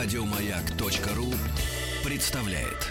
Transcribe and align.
Радиомаяк.ру 0.00 1.26
представляет. 2.08 2.86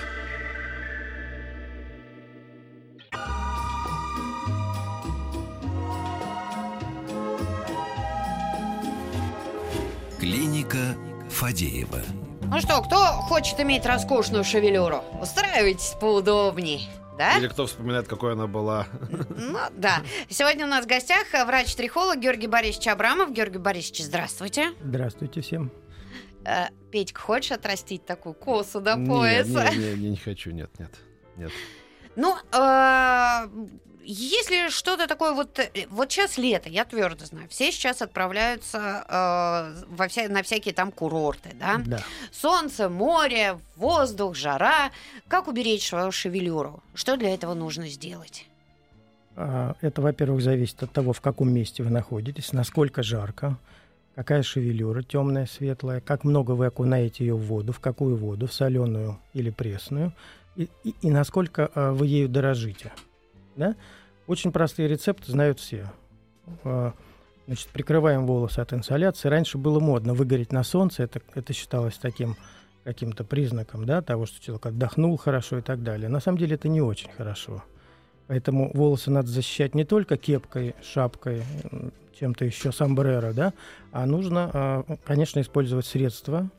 Клиника 10.19 10.97
Фадеева. 11.29 12.01
Ну 12.41 12.59
что, 12.59 12.81
кто 12.81 12.97
хочет 12.97 13.57
иметь 13.61 13.85
роскошную 13.85 14.43
шевелюру? 14.43 15.01
Устраивайтесь 15.21 15.95
поудобней. 16.01 16.89
Да? 17.17 17.37
Или 17.37 17.47
кто 17.47 17.67
вспоминает, 17.67 18.09
какой 18.09 18.33
она 18.33 18.47
была. 18.47 18.85
Ну, 19.29 19.59
да. 19.71 20.01
Сегодня 20.27 20.65
у 20.65 20.69
нас 20.69 20.83
в 20.83 20.89
гостях 20.89 21.27
врач-трихолог 21.31 22.19
Георгий 22.19 22.47
Борисович 22.47 22.89
Абрамов. 22.89 23.31
Георгий 23.31 23.59
Борисович, 23.59 24.03
здравствуйте. 24.03 24.73
Здравствуйте 24.81 25.39
всем. 25.39 25.71
Э, 26.47 26.67
Петька, 26.91 27.19
хочешь 27.19 27.51
отрастить 27.51 28.05
такую 28.05 28.33
косу 28.33 28.79
до 28.79 28.95
пояса? 28.95 29.69
Не, 29.71 29.77
не, 29.77 29.93
не, 29.95 30.09
не 30.11 30.17
хочу, 30.17 30.51
нет, 30.51 30.69
нет, 30.79 30.91
нет. 31.35 31.51
Ну, 32.15 32.35
э, 32.53 33.47
если 34.05 34.69
что-то 34.69 35.07
такое 35.07 35.33
вот... 35.33 35.59
э, 35.59 35.69
Вот 35.89 36.09
сейчас 36.11 36.37
лето, 36.37 36.69
я 36.69 36.85
твердо 36.85 37.25
знаю. 37.25 37.47
Все 37.49 37.71
сейчас 37.71 38.01
отправляются 38.01 38.77
э, 39.09 39.85
во 39.89 40.07
вся, 40.07 40.29
на 40.29 40.41
всякие 40.41 40.73
там 40.73 40.91
курорты, 40.93 41.49
да? 41.59 41.81
Да. 41.85 41.99
Солнце, 42.31 42.87
море, 42.89 43.59
воздух, 43.75 44.33
жара. 44.35 44.91
Как 45.27 45.47
уберечь 45.49 45.87
свою 45.89 46.11
шевелюру? 46.13 46.81
Что 46.95 47.17
для 47.17 47.33
этого 47.33 47.53
нужно 47.53 47.89
сделать? 47.89 48.45
А, 49.35 49.75
Это, 49.81 50.01
во-первых, 50.01 50.41
зависит 50.41 50.81
от 50.81 50.91
того, 50.93 51.11
в 51.11 51.19
каком 51.19 51.51
месте 51.53 51.83
вы 51.83 51.89
находитесь, 51.89 52.53
насколько 52.53 53.03
жарко, 53.03 53.57
какая 54.17 54.41
шевелюра, 54.41 55.03
темная, 55.03 55.45
светлая, 55.45 56.01
как 56.01 56.23
много 56.23 56.53
вы 56.53 56.65
окунаете 56.65 57.23
ее 57.23 57.35
в 57.35 57.41
воду, 57.43 57.71
в 57.71 57.79
какую 57.79 58.15
воду, 58.15 58.47
в 58.47 58.53
соленую 58.53 59.19
или 59.33 59.51
пресную, 59.51 60.11
и, 60.55 60.69
и- 60.83 60.95
и 61.03 61.11
насколько 61.11 61.69
а, 61.75 61.91
вы 61.91 62.07
ею 62.07 62.27
дорожите. 62.27 62.91
Да? 63.55 63.75
Очень 64.25 64.51
простые 64.51 64.87
рецепты 64.87 65.31
знают 65.31 65.59
все. 65.59 65.91
А, 66.63 66.93
Значит, 67.45 67.67
прикрываем 67.69 68.25
волосы 68.25 68.59
от 68.59 68.73
инсоляции. 68.73 69.29
Раньше 69.29 69.57
было 69.59 69.79
модно 69.79 70.13
выгореть 70.15 70.51
на 70.51 70.63
солнце, 70.63 71.03
это, 71.03 71.21
это 71.35 71.53
считалось 71.53 71.97
таким 71.97 72.35
каким-то 72.83 73.23
признаком 73.23 73.85
да, 73.85 74.01
того, 74.01 74.25
что 74.25 74.43
человек 74.43 74.65
отдохнул 74.65 75.15
хорошо 75.15 75.59
и 75.59 75.61
так 75.61 75.83
далее. 75.83 76.09
На 76.09 76.19
самом 76.19 76.39
деле 76.39 76.55
это 76.55 76.67
не 76.69 76.81
очень 76.81 77.11
хорошо. 77.11 77.63
Поэтому 78.27 78.71
волосы 78.73 79.09
надо 79.09 79.29
защищать 79.29 79.73
не 79.73 79.85
только 79.85 80.17
кепкой, 80.17 80.75
шапкой, 80.81 81.43
чем-то 82.19 82.45
еще, 82.45 82.71
сомбреро, 82.71 83.33
да, 83.33 83.53
а 83.91 84.05
нужно, 84.05 84.51
а, 84.53 84.83
конечно, 85.05 85.39
использовать 85.39 85.85
средства 85.85 86.49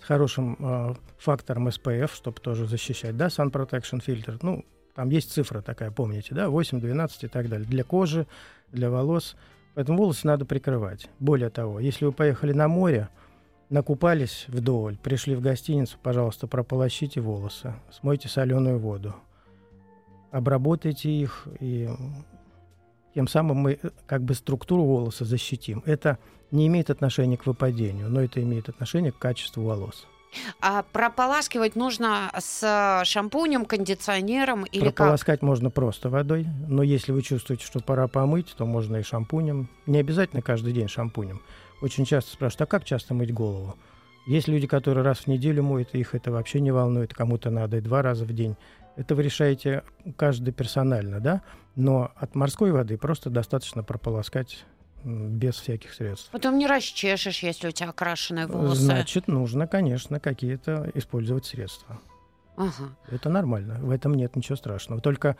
с 0.00 0.04
хорошим 0.04 0.56
а, 0.60 0.94
фактором 1.18 1.68
SPF, 1.68 2.10
чтобы 2.14 2.40
тоже 2.40 2.66
защищать, 2.66 3.16
да, 3.16 3.26
Sun 3.26 3.50
Protection 3.50 4.02
Filter. 4.04 4.38
Ну, 4.42 4.64
там 4.94 5.10
есть 5.10 5.32
цифра 5.32 5.60
такая, 5.60 5.90
помните, 5.90 6.34
да, 6.34 6.48
8, 6.48 6.80
12 6.80 7.24
и 7.24 7.28
так 7.28 7.48
далее. 7.48 7.68
Для 7.68 7.84
кожи, 7.84 8.26
для 8.72 8.90
волос. 8.90 9.36
Поэтому 9.74 9.98
волосы 9.98 10.26
надо 10.26 10.44
прикрывать. 10.44 11.08
Более 11.20 11.50
того, 11.50 11.78
если 11.78 12.04
вы 12.04 12.12
поехали 12.12 12.52
на 12.52 12.68
море, 12.68 13.08
накупались 13.70 14.46
вдоволь, 14.48 14.96
пришли 14.96 15.34
в 15.34 15.40
гостиницу, 15.40 15.98
пожалуйста, 16.02 16.46
прополощите 16.46 17.20
волосы, 17.20 17.74
смойте 17.90 18.28
соленую 18.28 18.78
воду, 18.78 19.14
обработайте 20.30 21.10
их, 21.10 21.46
и 21.60 21.88
тем 23.14 23.28
самым 23.28 23.58
мы 23.58 23.78
э, 23.82 23.90
как 24.06 24.22
бы 24.22 24.34
структуру 24.34 24.84
волоса 24.84 25.24
защитим. 25.24 25.82
Это 25.86 26.18
не 26.50 26.66
имеет 26.66 26.90
отношения 26.90 27.36
к 27.36 27.46
выпадению, 27.46 28.08
но 28.08 28.20
это 28.20 28.42
имеет 28.42 28.68
отношение 28.68 29.12
к 29.12 29.18
качеству 29.18 29.64
волос. 29.64 30.06
А 30.60 30.82
прополаскивать 30.92 31.74
нужно 31.74 32.30
с 32.38 33.02
шампунем, 33.04 33.64
кондиционером 33.64 34.64
или 34.64 34.86
как? 34.86 34.96
Прополоскать 34.96 35.42
можно 35.42 35.70
просто 35.70 36.10
водой, 36.10 36.46
но 36.68 36.82
если 36.82 37.12
вы 37.12 37.22
чувствуете, 37.22 37.64
что 37.64 37.80
пора 37.80 38.08
помыть, 38.08 38.54
то 38.56 38.66
можно 38.66 38.96
и 38.96 39.02
шампунем. 39.02 39.68
Не 39.86 39.98
обязательно 39.98 40.42
каждый 40.42 40.72
день 40.72 40.88
шампунем. 40.88 41.40
Очень 41.80 42.04
часто 42.04 42.32
спрашивают, 42.32 42.62
а 42.62 42.66
как 42.66 42.84
часто 42.84 43.14
мыть 43.14 43.32
голову? 43.32 43.76
Есть 44.26 44.48
люди, 44.48 44.66
которые 44.66 45.04
раз 45.04 45.20
в 45.20 45.26
неделю 45.28 45.62
моют, 45.62 45.94
их 45.94 46.14
это 46.14 46.30
вообще 46.30 46.60
не 46.60 46.70
волнует, 46.70 47.14
кому-то 47.14 47.48
надо 47.48 47.78
и 47.78 47.80
два 47.80 48.02
раза 48.02 48.26
в 48.26 48.32
день. 48.34 48.56
Это 48.98 49.14
вы 49.14 49.22
решаете 49.22 49.84
каждый 50.16 50.52
персонально, 50.52 51.20
да? 51.20 51.42
Но 51.76 52.10
от 52.16 52.34
морской 52.34 52.72
воды 52.72 52.98
просто 52.98 53.30
достаточно 53.30 53.84
прополоскать 53.84 54.64
без 55.04 55.54
всяких 55.54 55.94
средств. 55.94 56.28
Потом 56.32 56.58
не 56.58 56.66
расчешешь, 56.66 57.44
если 57.44 57.68
у 57.68 57.70
тебя 57.70 57.90
окрашенные 57.90 58.48
волосы. 58.48 58.82
Значит, 58.82 59.28
нужно, 59.28 59.68
конечно, 59.68 60.18
какие-то 60.18 60.90
использовать 60.94 61.46
средства. 61.46 62.00
Ага. 62.56 62.96
Это 63.08 63.30
нормально, 63.30 63.78
в 63.80 63.90
этом 63.90 64.14
нет 64.14 64.34
ничего 64.34 64.56
страшного. 64.56 65.00
Только 65.00 65.36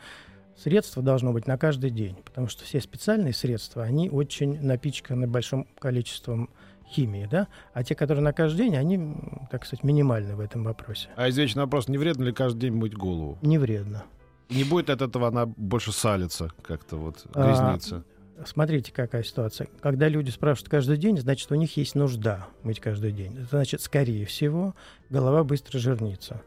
средство 0.55 1.03
должно 1.03 1.33
быть 1.33 1.45
на 1.45 1.57
каждый 1.57 1.89
день, 1.89 2.15
потому 2.23 2.47
что 2.47 2.63
все 2.63 2.79
специальные 2.79 3.33
средства, 3.33 3.83
они 3.83 4.09
очень 4.09 4.61
напичканы 4.61 5.27
большим 5.27 5.67
количеством 5.79 6.49
химии, 6.89 7.27
да, 7.29 7.47
а 7.73 7.83
те, 7.83 7.95
которые 7.95 8.23
на 8.23 8.33
каждый 8.33 8.65
день, 8.65 8.75
они, 8.75 9.15
так 9.51 9.65
сказать, 9.65 9.83
минимальны 9.83 10.35
в 10.35 10.39
этом 10.39 10.63
вопросе. 10.63 11.09
А 11.15 11.29
извечный 11.29 11.63
вопрос, 11.63 11.87
не 11.87 11.97
вредно 11.97 12.23
ли 12.23 12.33
каждый 12.33 12.61
день 12.61 12.73
мыть 12.73 12.95
голову? 12.95 13.37
Не 13.41 13.57
вредно. 13.57 14.03
Не 14.49 14.63
будет 14.63 14.89
от 14.89 15.01
этого 15.01 15.27
она 15.27 15.45
больше 15.45 15.91
салиться, 15.91 16.49
как-то 16.63 16.97
вот 16.97 17.25
А, 17.33 17.47
грязниться? 17.47 18.03
Смотрите, 18.45 18.91
какая 18.91 19.23
ситуация. 19.23 19.67
Когда 19.81 20.07
люди 20.07 20.29
спрашивают 20.29 20.69
каждый 20.69 20.97
день, 20.97 21.17
значит, 21.17 21.51
у 21.51 21.55
них 21.55 21.75
есть 21.77 21.93
нужда 21.93 22.47
мыть 22.63 22.79
каждый 22.79 23.11
день. 23.11 23.33
Это 23.33 23.57
значит, 23.57 23.81
скорее 23.81 24.25
всего, 24.25 24.75
голова 25.09 25.43
быстро 25.43 25.77
жирнится. 25.77 26.41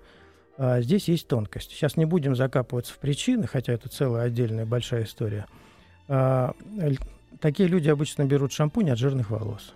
А 0.56 0.80
здесь 0.80 1.08
есть 1.08 1.28
тонкость. 1.28 1.70
Сейчас 1.70 1.96
не 1.96 2.04
будем 2.04 2.34
закапываться 2.34 2.92
в 2.92 2.98
причины, 2.98 3.46
хотя 3.46 3.72
это 3.72 3.88
целая 3.88 4.24
отдельная 4.24 4.66
большая 4.66 5.04
история. 5.04 5.46
А, 6.08 6.54
такие 7.40 7.68
люди 7.68 7.88
обычно 7.88 8.24
берут 8.24 8.52
шампунь 8.52 8.90
от 8.90 8.98
жирных 8.98 9.30
волос. 9.30 9.74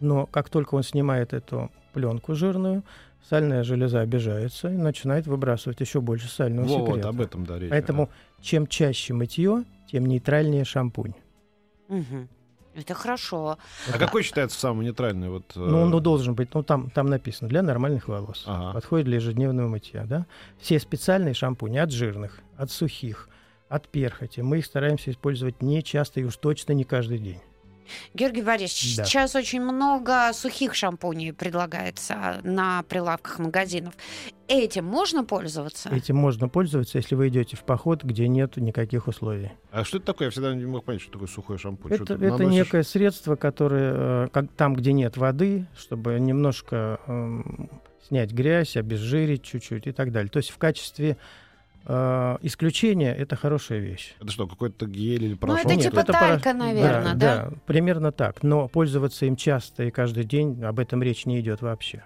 Но 0.00 0.26
как 0.26 0.48
только 0.48 0.74
он 0.74 0.82
снимает 0.82 1.32
эту 1.32 1.70
пленку 1.92 2.34
жирную, 2.34 2.84
сальная 3.28 3.64
железа 3.64 4.00
обижается 4.00 4.68
и 4.68 4.76
начинает 4.76 5.26
выбрасывать 5.26 5.80
еще 5.80 6.00
больше 6.00 6.28
сального 6.28 6.66
Во, 6.66 6.78
вот 6.78 6.88
секрета. 6.88 7.08
об 7.08 7.20
этом, 7.20 7.44
да, 7.44 7.58
речь. 7.58 7.70
Поэтому 7.70 8.10
чем 8.40 8.66
чаще 8.66 9.14
мытье, 9.14 9.64
тем 9.90 10.06
нейтральнее 10.06 10.64
шампунь. 10.64 11.14
Мгм. 11.88 12.28
Это 12.74 12.94
хорошо. 12.94 13.58
А 13.92 13.98
какой 13.98 14.22
считается 14.22 14.60
самый 14.60 14.84
нейтральный? 14.84 15.28
Вот, 15.30 15.52
э, 15.56 15.58
Ну, 15.58 15.80
он 15.80 15.90
ну, 15.90 15.98
должен 15.98 16.34
быть, 16.34 16.54
ну, 16.54 16.62
там, 16.62 16.90
там 16.90 17.06
написано, 17.06 17.48
для 17.48 17.62
нормальных 17.62 18.06
волос. 18.06 18.44
Ага. 18.46 18.72
Подходит 18.72 19.06
для 19.06 19.16
ежедневного 19.16 19.66
мытья, 19.66 20.04
да? 20.04 20.26
Все 20.60 20.78
специальные 20.78 21.34
шампуни 21.34 21.78
от 21.78 21.90
жирных, 21.90 22.38
от 22.56 22.70
сухих, 22.70 23.28
от 23.68 23.88
перхоти. 23.88 24.42
Мы 24.42 24.58
их 24.58 24.66
стараемся 24.66 25.10
использовать 25.10 25.60
не 25.60 25.82
часто 25.82 26.20
и 26.20 26.24
уж 26.24 26.36
точно 26.36 26.72
не 26.72 26.84
каждый 26.84 27.18
день. 27.18 27.40
Георгий 28.14 28.42
Борисович, 28.42 28.96
Да. 28.96 29.04
сейчас 29.04 29.34
очень 29.34 29.60
много 29.60 30.32
сухих 30.32 30.74
шампуней 30.74 31.32
предлагается 31.32 32.40
на 32.42 32.82
прилавках 32.84 33.38
магазинов. 33.38 33.94
Этим 34.48 34.86
можно 34.86 35.24
пользоваться? 35.24 35.90
Этим 35.90 36.16
можно 36.16 36.48
пользоваться, 36.48 36.96
если 36.96 37.14
вы 37.14 37.28
идете 37.28 37.56
в 37.56 37.64
поход, 37.64 38.02
где 38.02 38.28
нет 38.28 38.56
никаких 38.56 39.06
условий. 39.06 39.50
А 39.70 39.84
что 39.84 39.98
это 39.98 40.06
такое? 40.06 40.28
Я 40.28 40.30
всегда 40.30 40.54
не 40.54 40.64
мог 40.64 40.84
понять, 40.84 41.02
что 41.02 41.12
такое 41.12 41.28
сухой 41.28 41.58
шампунь. 41.58 41.92
Это, 41.92 42.14
это 42.14 42.44
некое 42.44 42.82
средство, 42.82 43.36
которое 43.36 44.24
э, 44.24 44.28
как, 44.32 44.46
там, 44.56 44.74
где 44.74 44.92
нет 44.92 45.18
воды, 45.18 45.66
чтобы 45.76 46.18
немножко 46.18 46.98
эм, 47.06 47.68
снять 48.08 48.32
грязь, 48.32 48.76
обезжирить 48.76 49.42
чуть-чуть 49.42 49.86
и 49.86 49.92
так 49.92 50.12
далее. 50.12 50.30
То 50.30 50.38
есть 50.38 50.50
в 50.50 50.56
качестве 50.56 51.18
э, 51.88 52.36
исключения 52.42 53.14
это 53.14 53.34
хорошая 53.36 53.78
вещь. 53.80 54.14
Это 54.20 54.30
что, 54.30 54.46
какой-то 54.46 54.86
гель 54.86 55.24
или 55.24 55.32
Ну, 55.32 55.36
порошок? 55.38 55.64
это 55.66 55.80
типа 55.82 56.00
это 56.00 56.12
талька, 56.12 56.44
пора- 56.44 56.54
наверное, 56.54 57.14
да? 57.14 57.50
примерно 57.66 58.12
так. 58.12 58.42
Но 58.42 58.68
пользоваться 58.68 59.26
им 59.26 59.34
часто 59.36 59.84
и 59.84 59.90
каждый 59.90 60.24
день 60.24 60.62
об 60.62 60.78
этом 60.78 61.02
речь 61.02 61.26
не 61.26 61.40
идет 61.40 61.62
вообще. 61.62 62.04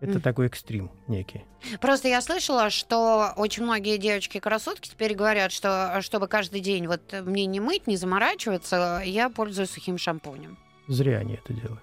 Это 0.00 0.12
Мгм. 0.12 0.20
такой 0.22 0.46
экстрим 0.46 0.90
некий. 1.08 1.42
Просто 1.80 2.08
я 2.08 2.22
слышала, 2.22 2.70
что 2.70 3.32
очень 3.36 3.64
многие 3.64 3.98
девочки-красотки 3.98 4.88
теперь 4.88 5.14
говорят, 5.14 5.52
что 5.52 5.94
а, 5.96 6.00
чтобы 6.00 6.26
каждый 6.26 6.60
день 6.60 6.86
вот 6.86 7.02
мне 7.24 7.44
не 7.44 7.60
мыть, 7.60 7.86
не 7.86 7.96
заморачиваться, 7.96 9.02
я 9.04 9.28
пользуюсь 9.28 9.70
сухим 9.70 9.98
шампунем. 9.98 10.56
Зря 10.88 11.18
они 11.18 11.34
это 11.34 11.52
делают. 11.52 11.82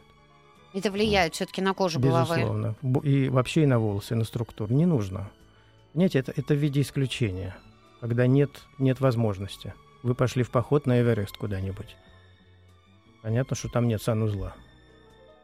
Это 0.73 0.91
влияет 0.91 1.35
все-таки 1.35 1.61
на 1.61 1.73
кожу 1.73 1.99
головы. 1.99 2.35
Безусловно. 2.37 2.75
И 3.03 3.29
вообще 3.29 3.63
и 3.63 3.65
на 3.67 3.77
волосы, 3.79 4.13
и 4.15 4.17
на 4.17 4.23
структуру. 4.25 4.73
Не 4.73 4.85
нужно. 4.87 5.29
Понимаете, 5.97 6.19
это, 6.19 6.31
это 6.35 6.53
в 6.53 6.57
виде 6.57 6.81
исключения, 6.81 7.57
когда 8.01 8.27
нет, 8.27 8.51
нет 8.77 8.99
возможности. 8.99 9.73
Вы 10.03 10.13
пошли 10.13 10.43
в 10.43 10.51
поход 10.51 10.85
на 10.85 11.01
Эверест 11.01 11.35
куда-нибудь. 11.35 11.97
Понятно, 13.23 13.55
что 13.55 13.67
там 13.67 13.87
нет 13.87 13.99
санузла. 13.99 14.53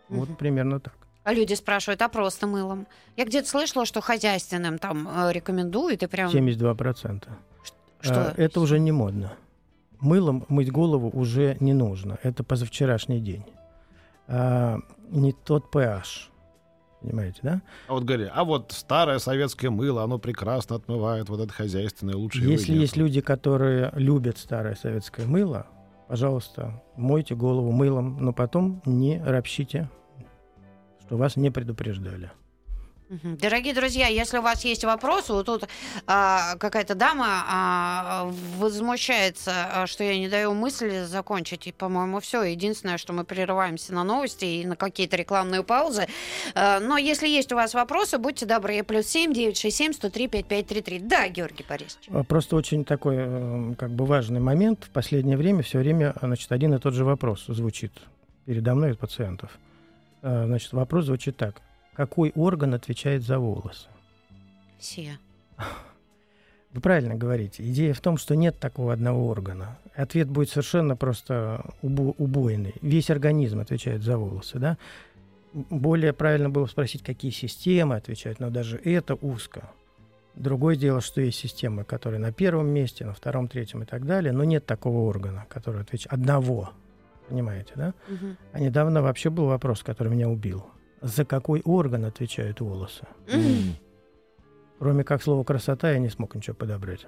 Вот 0.09 0.29
Мгм. 0.29 0.37
примерно 0.37 0.79
так. 0.79 0.93
А 1.23 1.33
люди 1.33 1.55
спрашивают, 1.55 2.03
а 2.03 2.07
просто 2.07 2.45
мылом? 2.45 2.85
Я 3.17 3.25
где-то 3.25 3.49
слышала, 3.49 3.87
что 3.87 3.99
хозяйственным 3.99 4.77
там 4.77 5.07
э, 5.07 5.31
рекомендуют, 5.31 6.03
и 6.03 6.05
прям... 6.05 6.29
72%. 6.29 7.27
Что? 8.01 8.13
А, 8.13 8.33
Это 8.37 8.59
уже 8.59 8.77
не 8.77 8.91
модно. 8.91 9.33
Мылом 10.01 10.45
мыть 10.49 10.71
голову 10.71 11.09
уже 11.09 11.57
не 11.61 11.73
нужно. 11.73 12.19
Это 12.21 12.43
позавчерашний 12.43 13.19
день. 13.19 13.43
А, 14.27 14.77
не 15.09 15.31
тот 15.33 15.73
pH. 15.73 16.29
Понимаете, 17.03 17.39
да? 17.43 17.61
А 17.87 17.93
вот 17.93 18.05
говори, 18.05 18.29
а 18.33 18.45
вот 18.45 18.71
старое 18.71 19.19
советское 19.19 19.69
мыло, 19.69 20.03
оно 20.03 20.19
прекрасно 20.19 20.77
отмывает 20.77 21.27
вот 21.27 21.41
это 21.41 21.51
хозяйственное 21.51 22.15
лучшее. 22.15 22.49
Если 22.49 22.73
есть 22.73 22.95
люди, 22.95 23.19
которые 23.19 23.91
любят 23.93 24.37
старое 24.37 24.75
советское 24.75 25.25
мыло, 25.25 25.67
пожалуйста, 26.07 26.81
мойте 26.95 27.35
голову 27.35 27.71
мылом, 27.71 28.17
но 28.21 28.31
потом 28.31 28.81
не 28.85 29.21
ропщите, 29.21 29.89
что 31.01 31.17
вас 31.17 31.35
не 31.35 31.51
предупреждали. 31.51 32.31
Дорогие 33.09 33.73
друзья, 33.73 34.07
если 34.07 34.37
у 34.37 34.41
вас 34.41 34.65
есть 34.65 34.83
вопросы, 34.83 35.33
вот 35.33 35.45
тут 35.45 35.67
а, 36.07 36.55
какая-то 36.57 36.95
дама 36.95 37.43
а, 37.47 38.31
возмущается, 38.57 39.51
а, 39.71 39.87
что 39.87 40.03
я 40.03 40.17
не 40.17 40.29
даю 40.29 40.53
мысли 40.53 41.03
закончить. 41.03 41.67
И, 41.67 41.71
по-моему, 41.71 42.19
все. 42.19 42.43
Единственное, 42.43 42.97
что 42.97 43.13
мы 43.13 43.23
прерываемся 43.23 43.93
на 43.93 44.03
новости 44.03 44.45
и 44.45 44.65
на 44.65 44.75
какие-то 44.75 45.15
рекламные 45.15 45.63
паузы. 45.63 46.07
А, 46.55 46.79
но 46.79 46.97
если 46.97 47.27
есть 47.27 47.51
у 47.51 47.55
вас 47.55 47.73
вопросы, 47.73 48.17
будьте 48.17 48.45
добры. 48.45 48.81
Плюс 48.83 49.05
семь 49.07 49.33
девять 49.33 49.57
шесть 49.57 49.77
семь 49.77 49.93
сто 49.93 50.09
три 50.09 50.27
пять 50.27 50.45
пять 50.45 50.67
три 50.67 50.81
три. 50.81 50.99
Да, 50.99 51.27
Георгий 51.27 51.65
Борисович. 51.67 52.07
А, 52.09 52.23
Просто 52.23 52.55
очень 52.55 52.83
такой 52.85 53.15
э, 53.19 53.75
как 53.77 53.91
бы 53.91 54.05
важный 54.05 54.39
момент. 54.39 54.85
В 54.85 54.89
последнее 54.89 55.37
время 55.37 55.61
все 55.63 55.79
время 55.79 56.15
значит, 56.21 56.51
один 56.51 56.73
и 56.73 56.79
тот 56.79 56.93
же 56.93 57.05
вопрос 57.05 57.45
звучит 57.47 57.91
передо 58.45 58.75
мной 58.75 58.91
от 58.91 58.99
пациентов. 58.99 59.51
А, 60.21 60.45
Значит, 60.45 60.71
вопрос 60.73 61.05
звучит 61.05 61.37
так. 61.37 61.61
Какой 61.95 62.31
орган 62.35 62.73
отвечает 62.73 63.23
за 63.23 63.39
волосы? 63.39 63.87
Все. 64.79 65.17
Вы 66.73 66.81
правильно 66.81 67.13
говорите. 67.15 67.63
Идея 67.63 67.93
в 67.93 68.01
том, 68.01 68.17
что 68.17 68.35
нет 68.35 68.59
такого 68.59 68.93
одного 68.93 69.27
органа. 69.27 69.77
Ответ 69.95 70.27
будет 70.27 70.49
совершенно 70.49 70.95
просто 70.95 71.63
убо- 71.83 72.15
убойный. 72.17 72.73
Весь 72.81 73.11
организм 73.11 73.59
отвечает 73.59 74.01
за 74.01 74.17
волосы, 74.17 74.57
да? 74.57 74.77
Более 75.53 76.13
правильно 76.13 76.49
было 76.49 76.65
спросить, 76.65 77.03
какие 77.03 77.29
системы 77.29 77.95
отвечают, 77.95 78.39
но 78.39 78.49
даже 78.49 78.77
это 78.77 79.13
узко. 79.13 79.69
Другое 80.33 80.75
дело, 80.75 80.99
что 80.99 81.21
есть 81.21 81.37
системы, 81.37 81.83
которые 81.83 82.19
на 82.19 82.31
первом 82.31 82.69
месте, 82.69 83.05
на 83.05 83.13
втором, 83.13 83.47
третьем 83.47 83.83
и 83.83 83.85
так 83.85 84.07
далее, 84.07 84.33
но 84.33 84.43
нет 84.43 84.65
такого 84.65 85.07
органа, 85.07 85.45
который 85.47 85.81
отвечает 85.81 86.11
одного. 86.11 86.71
Понимаете, 87.29 87.71
да? 87.75 87.93
Мгм. 88.07 88.37
А 88.51 88.59
недавно 88.59 89.03
вообще 89.03 89.29
был 89.29 89.45
вопрос, 89.45 89.83
который 89.83 90.11
меня 90.11 90.27
убил. 90.27 90.65
За 91.03 91.25
какой 91.25 91.61
орган 91.65 92.05
отвечают 92.05 92.61
волосы? 92.61 93.05
Кроме 94.79 95.03
как 95.03 95.21
слова 95.21 95.43
красота, 95.43 95.91
я 95.91 95.99
не 95.99 96.09
смог 96.09 96.33
ничего 96.35 96.55
подобрать. 96.55 97.07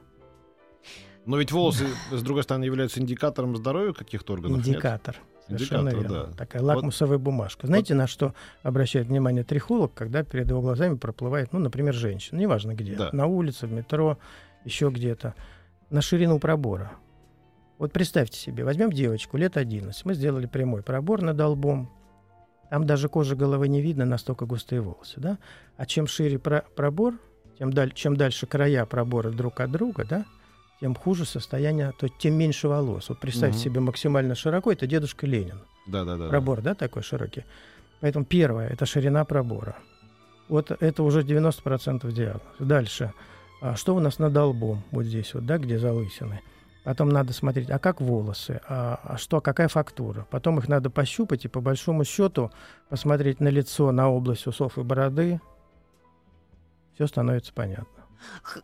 Но 1.25 1.37
ведь 1.37 1.51
волосы, 1.51 1.85
с 2.11 2.21
другой 2.21 2.43
стороны, 2.43 2.65
являются 2.65 2.99
индикатором 2.99 3.55
здоровья 3.55 3.93
каких-то 3.93 4.33
органов. 4.33 4.59
нет? 4.59 4.67
Индикатор. 4.67 5.15
Совершенно 5.47 5.89
Индикатор, 5.89 6.11
верно. 6.11 6.27
да. 6.31 6.37
Такая 6.37 6.61
лакмусовая 6.61 7.17
бумажка. 7.17 7.67
Знаете, 7.67 7.93
на 7.95 8.05
что 8.07 8.33
обращает 8.63 9.07
внимание 9.07 9.43
трихолог, 9.43 9.93
когда 9.93 10.23
перед 10.23 10.49
его 10.49 10.61
глазами 10.61 10.97
проплывает, 10.97 11.53
ну, 11.53 11.59
например, 11.59 11.93
женщина, 11.93 12.37
неважно 12.39 12.73
где, 12.75 12.95
Да. 12.95 13.09
на 13.13 13.25
улице, 13.27 13.65
в 13.65 13.71
метро, 13.71 14.17
еще 14.65 14.89
где-то, 14.89 15.35
на 15.89 16.01
ширину 16.01 16.39
пробора. 16.39 16.91
Вот 17.77 17.91
представьте 17.91 18.37
себе, 18.37 18.63
возьмем 18.63 18.91
девочку 18.91 19.37
лет 19.37 19.57
11, 19.57 20.05
мы 20.05 20.13
сделали 20.13 20.45
прямой 20.47 20.81
пробор 20.83 21.21
над 21.21 21.39
лбом, 21.39 21.89
там 22.69 22.85
даже 22.85 23.09
кожи 23.09 23.35
головы 23.35 23.67
не 23.67 23.81
видно, 23.81 24.05
настолько 24.05 24.45
густые 24.45 24.81
волосы, 24.81 25.13
да? 25.19 25.37
А 25.77 25.85
чем 25.85 26.07
шире 26.07 26.39
про- 26.39 26.65
пробор, 26.75 27.13
тем 27.59 27.71
даль- 27.71 27.93
чем 27.93 28.15
дальше 28.17 28.47
края 28.47 28.85
пробора 28.85 29.29
друг 29.31 29.59
от 29.59 29.71
друга, 29.71 30.05
да, 30.09 30.25
тем 30.81 30.95
хуже 30.95 31.25
состояние, 31.25 31.93
то 31.97 32.07
тем 32.09 32.33
меньше 32.35 32.67
волос. 32.67 33.09
Вот 33.09 33.19
представьте 33.19 33.57
Мгм. 33.57 33.63
себе 33.63 33.79
максимально 33.79 34.35
широко, 34.35 34.71
это 34.71 34.87
дедушка 34.87 35.25
Ленин. 35.25 35.59
Да, 35.87 36.03
да, 36.03 36.17
да. 36.17 36.27
Пробор, 36.29 36.61
да, 36.61 36.73
такой 36.75 37.03
широкий. 37.03 37.43
Поэтому 38.01 38.25
первое– 38.25 38.67
это 38.69 38.85
ширина 38.85 39.23
пробора. 39.25 39.77
Вот 40.49 40.69
это 40.71 41.03
уже 41.03 41.23
90% 41.23 42.11
диагноз. 42.13 42.43
Дальше. 42.59 43.13
А 43.61 43.75
что 43.75 43.95
у 43.95 43.99
нас 43.99 44.19
над 44.19 44.35
лбом? 44.35 44.83
Вот 44.91 45.05
здесь 45.05 45.33
вот, 45.33 45.45
да, 45.45 45.57
где 45.57 45.79
залысины. 45.79 46.41
Потом 46.85 47.09
надо 47.09 47.33
смотреть, 47.33 47.71
а 47.71 47.79
как 47.79 47.99
волосы, 47.99 48.61
а, 48.69 48.99
а 49.03 49.17
что, 49.17 49.41
какая 49.41 49.67
фактура. 49.67 50.27
Потом 50.29 50.59
их 50.59 50.67
надо 50.67 50.91
пощупать 50.91 51.43
и 51.43 51.47
по 51.47 51.59
большому 51.59 52.05
счету 52.05 52.51
посмотреть 52.89 53.39
на 53.39 53.47
лицо, 53.47 53.91
на 53.91 54.07
область 54.07 54.45
усов 54.45 54.77
и 54.77 54.83
бороды. 54.83 55.41
Все 56.93 57.07
становится 57.07 57.51
понятно. 57.53 57.87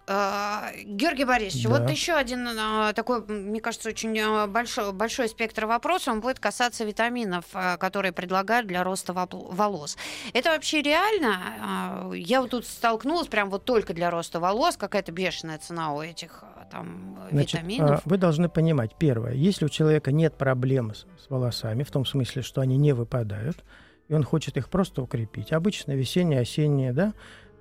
А, 0.07 0.69
Георгий 0.85 1.25
Борисович, 1.25 1.63
Да. 1.63 1.69
вот 1.69 1.89
еще 1.89 2.13
один 2.13 2.47
а, 2.47 2.94
такой, 2.94 3.25
мне 3.25 3.59
кажется, 3.59 3.89
очень 3.89 4.18
а, 4.19 4.45
большой, 4.45 4.94
большой 4.94 5.27
спектр 5.27 5.65
вопросов, 5.65 6.13
он 6.13 6.21
будет 6.21 6.39
касаться 6.39 6.83
витаминов, 6.85 7.45
которые 7.79 8.12
предлагают 8.12 8.67
для 8.67 8.83
роста 8.83 9.13
волос. 9.13 9.97
Это 10.33 10.51
вообще 10.51 10.83
реально? 10.83 12.12
Я 12.15 12.41
вот 12.41 12.51
тут 12.51 12.67
столкнулась 12.67 13.27
прям 13.27 13.50
вот 13.50 13.65
только 13.65 13.94
для 13.94 14.12
роста 14.12 14.39
волос, 14.39 14.77
какая-то 14.77 15.12
бешеная 15.12 15.57
цена 15.57 15.94
у 15.94 16.01
этих 16.01 16.44
там 16.71 17.19
Значит, 17.31 17.62
витаминов. 17.62 18.01
а, 18.06 18.09
вы 18.09 18.18
должны 18.18 18.50
понимать, 18.50 18.95
первое, 18.97 19.33
если 19.33 19.65
у 19.65 19.69
человека 19.69 20.12
нет 20.12 20.35
проблем 20.35 20.94
с, 20.94 21.06
с 21.23 21.29
волосами, 21.29 21.83
в 21.83 21.91
том 21.91 22.06
смысле, 22.06 22.41
что 22.41 22.62
они 22.62 22.77
не 22.77 22.94
выпадают, 22.94 23.63
и 24.07 24.13
он 24.13 24.23
хочет 24.23 24.57
их 24.57 24.69
просто 24.69 25.01
укрепить, 25.01 25.53
обычно 25.53 25.94
весенние, 25.94 26.41
осенние, 26.41 26.94
да, 26.94 27.13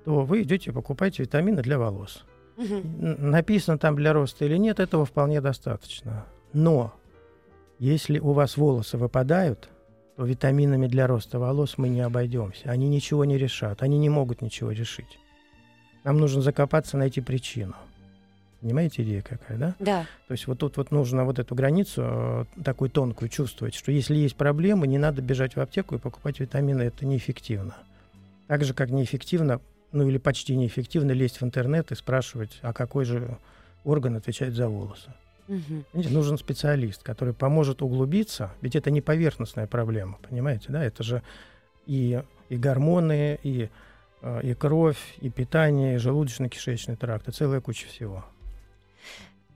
то 0.05 0.23
вы 0.23 0.43
идете 0.43 0.73
покупаете 0.73 1.23
витамины 1.23 1.63
для 1.63 1.79
волос. 1.79 2.25
Написано 2.57 3.79
там 3.79 3.97
для 3.97 4.13
роста 4.13 4.45
или 4.45 4.57
нет, 4.57 4.81
этого 4.81 5.05
вполне 5.07 5.41
достаточно. 5.41 6.27
Но 6.53 6.93
если 7.79 8.19
у 8.19 8.33
вас 8.33 8.57
волосы 8.57 8.99
выпадают, 8.99 9.71
то 10.17 10.25
витаминами 10.25 10.87
для 10.87 11.07
роста 11.07 11.39
волос 11.39 11.79
мы 11.79 11.89
не 11.89 12.03
обойдемся. 12.03 12.71
Они 12.71 12.89
ничего 12.89 13.25
не 13.25 13.39
решат, 13.39 13.83
они 13.83 13.99
не 13.99 14.11
могут 14.11 14.43
ничего 14.43 14.73
решить. 14.73 15.19
Нам 16.05 16.19
нужно 16.19 16.43
закопаться, 16.43 16.99
найти 16.99 17.21
причину. 17.21 17.75
Понимаете, 18.61 19.03
идея 19.03 19.23
какая, 19.23 19.57
да? 19.57 19.75
Да. 19.79 20.07
То 20.29 20.33
есть 20.33 20.47
вот 20.47 20.59
тут 20.59 20.77
вот 20.77 20.91
нужно 20.91 21.25
вот 21.25 21.39
эту 21.39 21.55
границу 21.55 22.03
э, 22.05 22.45
такую 22.63 22.91
тонкую 22.91 23.31
чувствовать, 23.31 23.75
что 23.75 23.91
если 23.91 24.17
есть 24.17 24.37
проблемы, 24.37 24.87
не 24.87 24.99
надо 24.99 25.23
бежать 25.23 25.57
в 25.57 25.61
аптеку 25.61 25.95
и 25.95 25.99
покупать 25.99 26.41
витамины, 26.41 26.83
это 26.83 27.07
неэффективно. 27.07 27.75
Так 28.49 28.65
же, 28.65 28.75
как 28.75 28.91
неэффективно, 28.91 29.61
ну 29.93 30.09
или 30.09 30.19
почти 30.19 30.57
неэффективно 30.57 31.13
лезть 31.13 31.41
в 31.41 31.45
интернет 31.45 31.91
и 31.91 31.95
спрашивать, 31.95 32.59
а 32.61 32.75
какой 32.75 33.07
же 33.07 33.39
орган 33.85 34.17
отвечает 34.17 34.55
за 34.55 34.69
волосы. 34.69 35.15
Понимаете, 35.93 36.15
нужен 36.15 36.39
специалист, 36.39 37.03
который 37.03 37.35
поможет 37.35 37.83
углубиться, 37.83 38.53
ведь 38.61 38.77
это 38.77 38.91
не 38.91 39.01
поверхностная 39.01 39.67
проблема, 39.67 40.19
понимаете, 40.29 40.67
да, 40.69 40.85
это 40.85 41.03
же 41.03 41.23
и, 41.87 42.23
и 42.49 42.57
гормоны, 42.57 43.39
и, 43.43 43.69
э, 44.23 44.41
и 44.43 44.55
кровь, 44.55 45.17
и 45.21 45.29
питание, 45.29 45.95
и 45.95 45.99
желудочно-кишечный 45.99 46.97
тракт, 46.97 47.27
и 47.29 47.33
целая 47.33 47.61
куча 47.61 47.89
всего. 47.89 48.25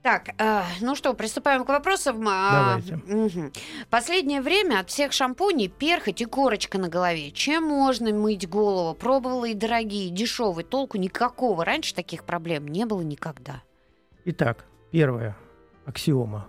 Так, 0.05 0.35
а, 0.37 0.67
ну 0.83 0.95
что, 0.95 1.15
приступаем 1.15 1.65
к 1.65 1.69
вопросам. 1.71 2.23
А, 2.29 2.79
Давайте. 2.85 3.51
Последнее 3.89 4.43
время 4.43 4.81
от 4.81 4.91
всех 4.91 5.13
шампуней 5.13 5.69
перхоть 5.69 6.21
и 6.21 6.27
корочка 6.27 6.77
на 6.77 6.91
голове. 6.91 7.31
Чем 7.31 7.65
можно 7.65 8.13
мыть 8.13 8.47
голову? 8.47 8.95
Пробовала 8.95 9.47
и 9.47 9.55
дорогие, 9.55 10.09
и 10.09 10.11
дешевые. 10.11 10.67
Толку 10.67 10.99
никакого. 10.99 11.65
Раньше 11.65 11.95
таких 11.95 12.25
проблем 12.25 12.69
не 12.69 12.85
было 12.85 13.01
никогда. 13.01 13.63
Итак, 14.27 14.67
первая 14.91 15.39
аксиома. 15.87 16.49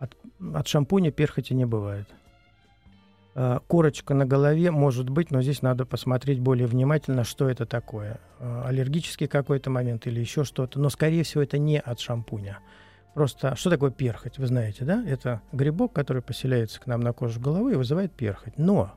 От, 0.00 0.16
от 0.52 0.66
шампуня 0.66 1.12
перхоти 1.12 1.54
не 1.54 1.66
бывает. 1.66 2.08
А, 3.34 3.60
Корочка 3.66 4.14
на 4.14 4.26
голове 4.26 4.70
может 4.70 5.10
быть, 5.10 5.30
но 5.30 5.42
здесь 5.42 5.62
надо 5.62 5.84
посмотреть 5.84 6.40
более 6.40 6.66
внимательно, 6.66 7.24
что 7.24 7.48
это 7.48 7.66
такое. 7.66 8.20
А, 8.38 8.64
Аллергический 8.66 9.26
какой-то 9.26 9.70
момент 9.70 10.06
или 10.06 10.20
еще 10.20 10.44
что-то. 10.44 10.78
Но, 10.78 10.88
скорее 10.88 11.24
всего, 11.24 11.42
это 11.42 11.58
не 11.58 11.80
от 11.80 12.00
шампуня. 12.00 12.60
Просто 13.14 13.54
что 13.56 13.70
такое 13.70 13.90
перхоть, 13.90 14.38
вы 14.38 14.46
знаете, 14.46 14.84
да? 14.84 15.04
Это 15.06 15.40
грибок, 15.52 15.92
который 15.92 16.22
поселяется 16.22 16.80
к 16.80 16.86
нам 16.86 17.00
на 17.00 17.12
коже 17.12 17.38
головы 17.40 17.72
и 17.72 17.76
вызывает 17.76 18.12
перхоть. 18.12 18.58
Но 18.58 18.94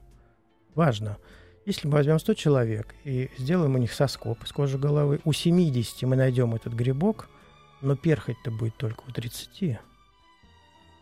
важно, 0.74 1.18
если 1.66 1.88
мы 1.88 1.96
возьмем 1.96 2.18
100 2.18 2.34
человек 2.34 2.96
и 3.04 3.30
сделаем 3.38 3.76
у 3.76 3.78
них 3.78 3.94
соскоб 3.94 4.44
из 4.44 4.52
кожи 4.52 4.78
головы, 4.80 5.20
у 5.24 5.34
70 5.34 6.02
мы 6.04 6.16
найдем 6.16 6.56
этот 6.56 6.74
грибок, 6.74 7.30
но 7.82 7.96
перхоть-то 7.96 8.50
будет 8.50 8.76
только 8.78 9.02
у 9.08 9.12
30. 9.12 9.80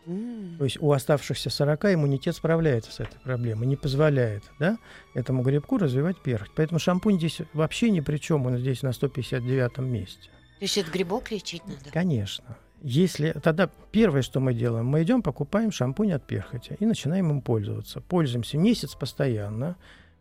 То 0.06 0.64
есть 0.64 0.80
у 0.80 0.92
оставшихся 0.92 1.50
40 1.50 1.94
иммунитет 1.94 2.36
справляется 2.36 2.92
с 2.92 3.00
этой 3.00 3.18
проблемой, 3.20 3.66
не 3.66 3.74
позволяет 3.74 4.44
да, 4.60 4.78
этому 5.14 5.42
грибку 5.42 5.78
развивать 5.78 6.22
перхоть. 6.22 6.52
Поэтому 6.54 6.78
шампунь 6.78 7.18
здесь 7.18 7.40
вообще 7.52 7.90
ни 7.90 7.98
при 8.00 8.18
чем, 8.18 8.46
он 8.46 8.58
здесь 8.58 8.82
на 8.82 8.92
159 8.92 9.78
месте. 9.78 10.30
То 10.58 10.64
есть 10.64 10.78
это 10.78 10.90
грибок 10.92 11.32
лечить 11.32 11.66
надо? 11.66 11.90
Конечно. 11.92 12.56
Если 12.82 13.32
тогда 13.32 13.68
первое, 13.90 14.22
что 14.22 14.38
мы 14.38 14.54
делаем, 14.54 14.86
мы 14.86 15.02
идем, 15.02 15.22
покупаем 15.22 15.72
шампунь 15.72 16.12
от 16.12 16.24
перхоти 16.24 16.76
и 16.78 16.86
начинаем 16.86 17.30
им 17.30 17.40
пользоваться. 17.40 18.00
Пользуемся 18.00 18.58
месяц 18.58 18.94
постоянно, 18.94 19.76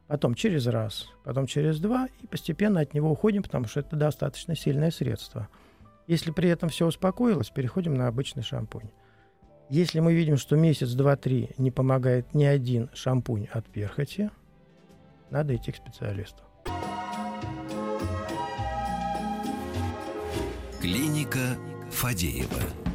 потом 0.08 0.34
через 0.34 0.66
раз, 0.66 1.10
потом 1.24 1.46
через 1.46 1.80
два, 1.80 2.08
и 2.22 2.28
постепенно 2.28 2.80
от 2.80 2.96
него 2.96 3.12
уходим, 3.12 3.44
потому 3.44 3.68
что 3.68 3.82
это 3.82 3.96
достаточно 3.96 4.56
сильное 4.56 4.90
средство. 4.90 5.48
Если 6.08 6.32
при 6.32 6.50
этом 6.50 6.70
все 6.70 6.88
успокоилось, 6.88 7.52
переходим 7.52 7.94
на 7.94 8.08
обычный 8.08 8.42
шампунь. 8.42 8.90
Если 9.70 10.00
мы 10.00 10.14
видим, 10.14 10.38
что 10.38 10.56
месяц, 10.56 10.92
два, 10.92 11.16
три 11.16 11.50
не 11.58 11.72
помогает 11.72 12.34
ни 12.36 12.44
один 12.44 12.90
шампунь 12.94 13.48
от 13.52 13.66
перхоти, 13.66 14.30
надо 15.32 15.56
идти 15.56 15.72
к 15.72 15.76
специалисту. 15.76 16.44
Клиника 20.80 21.58
Фадеева. 21.90 22.95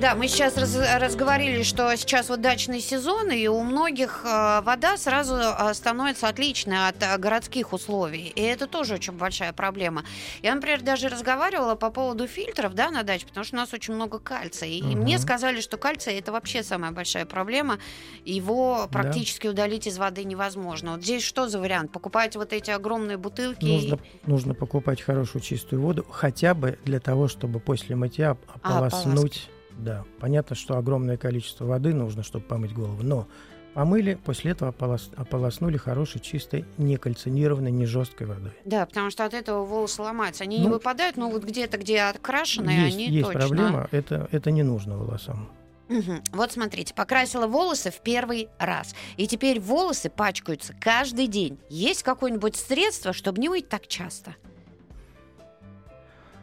Да, 0.00 0.14
мы 0.14 0.28
сейчас 0.28 0.56
раз, 0.56 0.76
разговорили, 1.00 1.64
что 1.64 1.94
сейчас 1.96 2.28
вот 2.28 2.40
дачный 2.40 2.80
сезон, 2.80 3.32
и 3.32 3.48
у 3.48 3.64
многих 3.64 4.20
э, 4.24 4.60
вода 4.62 4.96
сразу 4.96 5.34
э, 5.34 5.74
становится 5.74 6.28
отличной 6.28 6.86
от 6.86 7.02
э, 7.02 7.18
городских 7.18 7.72
условий. 7.72 8.28
И 8.36 8.40
это 8.40 8.68
тоже 8.68 8.94
очень 8.94 9.14
большая 9.14 9.52
проблема. 9.52 10.04
Я, 10.40 10.54
например, 10.54 10.82
даже 10.82 11.08
разговаривала 11.08 11.74
по 11.74 11.90
поводу 11.90 12.28
фильтров 12.28 12.74
да, 12.74 12.92
на 12.92 13.02
даче, 13.02 13.26
потому 13.26 13.42
что 13.44 13.56
у 13.56 13.58
нас 13.58 13.74
очень 13.74 13.92
много 13.92 14.20
кальция. 14.20 14.68
И 14.68 14.80
Мгм. 14.82 15.00
мне 15.00 15.18
сказали, 15.18 15.60
что 15.60 15.78
кальций 15.78 16.14
это 16.16 16.30
вообще 16.30 16.62
самая 16.62 16.92
большая 16.92 17.26
проблема. 17.26 17.78
Его 18.24 18.86
практически 18.92 19.48
удалить 19.48 19.88
из 19.88 19.98
воды 19.98 20.22
невозможно. 20.22 20.92
Вот 20.92 21.02
здесь 21.02 21.24
что 21.24 21.48
за 21.48 21.58
вариант? 21.58 21.90
Покупать 21.90 22.36
вот 22.36 22.52
эти 22.52 22.70
огромные 22.70 23.16
бутылки? 23.16 23.64
и- 23.64 23.72
Нужно, 23.72 23.98
нужно 24.26 24.54
покупать 24.54 25.02
хорошую 25.02 25.42
чистую 25.42 25.82
воду, 25.82 26.06
хотя 26.08 26.54
бы 26.54 26.78
для 26.84 27.00
того, 27.00 27.26
чтобы 27.26 27.58
после 27.58 27.96
мытья 27.96 28.32
оп- 28.32 28.38
А, 28.62 28.76
ополоснуть. 28.86 29.48
Да, 29.78 30.04
понятно, 30.20 30.54
что 30.56 30.76
огромное 30.76 31.16
количество 31.16 31.64
воды 31.64 31.94
нужно, 31.94 32.22
чтобы 32.22 32.44
помыть 32.44 32.72
голову, 32.74 33.02
но 33.02 33.26
помыли, 33.74 34.14
после 34.24 34.50
этого 34.50 34.70
ополос- 34.72 35.14
ополоснули 35.16 35.76
хорошей, 35.76 36.20
чистой, 36.20 36.64
не 36.78 36.96
кальцинированной, 36.96 37.70
не 37.70 37.86
жесткой 37.86 38.26
водой. 38.26 38.52
Да, 38.64 38.84
потому 38.86 39.10
что 39.10 39.24
от 39.24 39.34
этого 39.34 39.64
волосы 39.64 40.02
ломаются. 40.02 40.42
Они 40.44 40.58
не 40.58 40.66
Ну, 40.66 40.74
выпадают, 40.74 41.16
но 41.16 41.30
вот 41.30 41.44
где-то, 41.44 41.78
где 41.78 42.00
окрашенные, 42.02 42.86
есть 42.86 42.96
они 42.96 43.08
есть 43.08 43.26
точно. 43.26 43.40
проблема, 43.40 43.88
это, 43.92 44.28
это 44.32 44.50
не 44.50 44.64
нужно 44.64 44.96
волосам. 44.98 45.48
Мгм. 45.88 46.22
Вот 46.32 46.50
смотрите, 46.52 46.92
покрасила 46.92 47.46
волосы 47.46 47.90
в 47.90 48.00
первый 48.00 48.48
раз. 48.58 48.94
И 49.16 49.26
теперь 49.28 49.58
волосы 49.60 50.10
пачкаются 50.10 50.74
каждый 50.78 51.28
день. 51.28 51.58
Есть 51.70 52.02
какое-нибудь 52.02 52.56
средство, 52.56 53.12
чтобы 53.14 53.40
не 53.40 53.48
мыть 53.48 53.68
так 53.68 53.86
часто? 53.86 54.34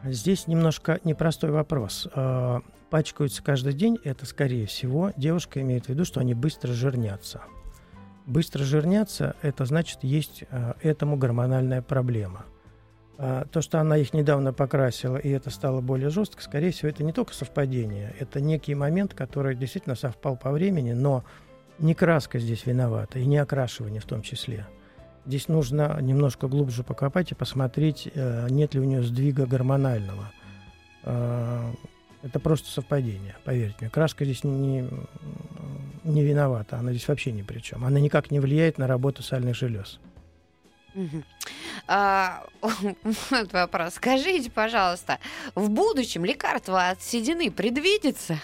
Здесь 0.04 0.48
немножко 0.48 1.00
непростой 1.04 1.52
вопрос. 1.52 2.08
Пачкаются 2.96 3.44
каждый 3.44 3.74
день, 3.74 4.00
это, 4.06 4.26
скорее 4.26 4.68
всего, 4.68 5.12
девушка 5.18 5.60
имеет 5.60 5.88
в 5.88 5.90
виду, 5.90 6.06
что 6.06 6.22
они 6.22 6.34
быстро 6.34 6.72
жирнятся. 6.72 7.42
Быстро 8.26 8.64
жирнятся, 8.64 9.36
это 9.42 9.66
значит, 9.66 10.00
есть 10.04 10.46
а, 10.50 10.78
этому 10.82 11.18
гормональная 11.18 11.82
проблема. 11.82 12.46
А, 13.18 13.48
То, 13.52 13.60
что 13.60 13.82
она 13.82 13.98
их 13.98 14.14
недавно 14.14 14.54
покрасила, 14.54 15.18
и 15.18 15.28
это 15.28 15.50
стало 15.50 15.82
более 15.82 16.10
жестко, 16.10 16.42
скорее 16.42 16.72
всего, 16.72 16.88
это 16.88 17.04
не 17.04 17.12
только 17.12 17.34
совпадение, 17.34 18.16
это 18.18 18.40
некий 18.40 18.76
момент, 18.76 19.14
который 19.14 19.58
действительно 19.58 19.96
совпал 19.96 20.38
по 20.38 20.52
времени, 20.52 20.94
но 20.94 21.26
не 21.80 21.96
краска 21.96 22.40
здесь 22.40 22.66
виновата, 22.66 23.20
и 23.20 23.26
не 23.26 23.40
окрашивание 23.40 24.00
в 24.00 24.06
том 24.06 24.22
числе. 24.22 24.68
Здесь 25.26 25.50
нужно 25.50 26.00
немножко 26.00 26.48
глубже 26.48 26.86
покопать 26.86 27.34
и 27.34 27.36
посмотреть, 27.36 28.10
э, 28.16 28.48
нет 28.50 28.74
ли 28.74 28.80
у 28.80 28.86
нее 28.86 29.04
сдвига 29.04 29.46
гормонального. 29.46 30.32
Это 32.26 32.40
просто 32.40 32.72
совпадение, 32.72 33.36
поверьте 33.44 33.78
мне. 33.82 33.90
Краска 33.92 34.26
здесь 34.26 34.44
не, 34.44 34.90
не 36.04 36.24
виновата, 36.24 36.80
она 36.80 36.90
здесь 36.92 37.08
вообще 37.08 37.32
ни 37.32 37.44
при 37.44 37.60
чем. 37.60 37.86
Она 37.86 38.00
никак 38.00 38.32
не 38.32 38.40
влияет 38.40 38.80
на 38.80 38.88
работу 38.88 39.22
сальных 39.22 39.56
желез. 39.56 40.00
Мгм. 40.96 41.24
А, 41.88 42.44
вот 42.62 43.54
вопрос. 43.54 43.94
Скажите, 43.94 44.50
пожалуйста, 44.50 45.20
в 45.54 45.70
будущем 45.70 46.26
лекарство 46.26 46.90
от 46.90 47.04
седины 47.04 47.52
предвидится? 47.52 48.40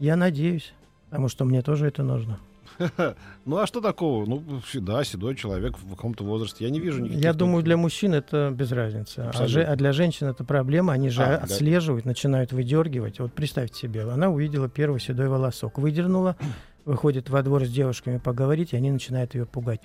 Я 0.00 0.16
надеюсь, 0.16 0.74
потому 1.08 1.28
что 1.28 1.44
мне 1.44 1.62
тоже 1.62 1.86
это 1.86 2.02
нужно. 2.02 2.40
Ну 3.44 3.58
а 3.58 3.66
что 3.66 3.80
такого? 3.80 4.26
Ну, 4.26 4.42
да, 4.74 5.04
седой 5.04 5.34
человек 5.34 5.78
в 5.78 5.90
каком-то 5.90 6.24
возрасте. 6.24 6.64
Я 6.64 6.70
не 6.70 6.80
вижу 6.80 7.00
никаких... 7.00 7.22
Я 7.22 7.32
думаю, 7.32 7.62
для 7.62 7.76
мужчин 7.76 8.14
это 8.14 8.50
без 8.54 8.72
разницы. 8.72 9.30
А, 9.34 9.46
же- 9.46 9.62
а 9.62 9.74
для 9.76 9.92
женщин 9.92 10.26
это 10.28 10.44
проблема. 10.44 10.92
Они 10.92 11.08
же 11.08 11.22
А, 11.22 11.38
да. 11.38 11.44
отслеживают, 11.44 12.04
начинают 12.04 12.52
выдергивать. 12.52 13.20
Вот 13.20 13.32
представьте 13.32 13.78
себе, 13.78 14.02
она 14.02 14.28
увидела 14.28 14.68
первый 14.68 15.00
седой 15.00 15.28
волосок, 15.28 15.78
выдернула, 15.78 16.36
выходит 16.84 17.30
во 17.30 17.42
двор 17.42 17.64
с 17.64 17.70
девушками 17.70 18.18
поговорить, 18.18 18.72
и 18.72 18.76
они 18.76 18.90
начинают 18.90 19.34
ее 19.34 19.46
пугать. 19.46 19.80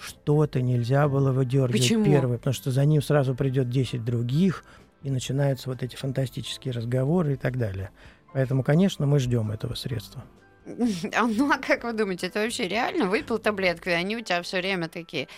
Что-то 0.00 0.60
нельзя 0.60 1.08
было 1.08 1.30
выдергивать 1.30 1.72
Почему? 1.72 2.04
первый, 2.04 2.38
потому 2.38 2.54
что 2.54 2.70
за 2.70 2.84
ним 2.84 3.00
сразу 3.00 3.34
придет 3.34 3.68
10 3.70 4.04
других, 4.04 4.64
и 5.02 5.10
начинаются 5.10 5.68
вот 5.68 5.82
эти 5.82 5.96
фантастические 5.96 6.72
разговоры 6.72 7.34
и 7.34 7.36
так 7.36 7.58
далее. 7.58 7.90
Поэтому, 8.32 8.62
конечно, 8.64 9.06
мы 9.06 9.18
ждем 9.18 9.50
этого 9.52 9.74
средства. 9.74 10.24
А, 11.14 11.26
Ну, 11.26 11.50
а 11.52 11.58
как 11.58 11.84
вы 11.84 11.92
думаете, 11.92 12.28
это 12.28 12.40
вообще 12.40 12.68
реально? 12.68 13.06
Выпил 13.08 13.38
таблетку, 13.38 13.90
и 13.90 13.92
они 13.92 14.16
у 14.16 14.20
тебя 14.20 14.42
все 14.42 14.58
время 14.60 14.88
такие 14.88 15.28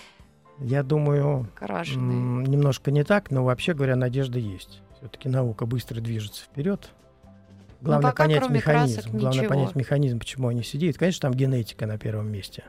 Я 0.59 0.83
думаю. 0.83 1.49
М, 1.97 2.45
Немножко 2.45 2.91
не 2.91 3.05
так, 3.05 3.31
но 3.31 3.45
вообще 3.45 3.75
говоря, 3.75 3.97
надежда 3.97 4.39
есть. 4.39 4.83
Все-таки 4.99 5.29
наука 5.29 5.67
быстро 5.67 6.01
движется 6.01 6.45
вперед. 6.45 6.91
Главное 7.83 8.09
Ну, 8.09 8.13
пока 8.13 8.25
понять 8.25 8.49
механизм. 8.51 9.11
Главное 9.11 9.31
ничего. 9.43 9.49
понять 9.49 9.75
механизм, 9.75 10.19
почему 10.19 10.49
они 10.49 10.63
сидят. 10.63 10.97
Конечно, 10.97 11.29
там 11.29 11.35
генетика 11.35 11.87
на 11.87 11.99
первом 11.99 12.31
месте. 12.33 12.65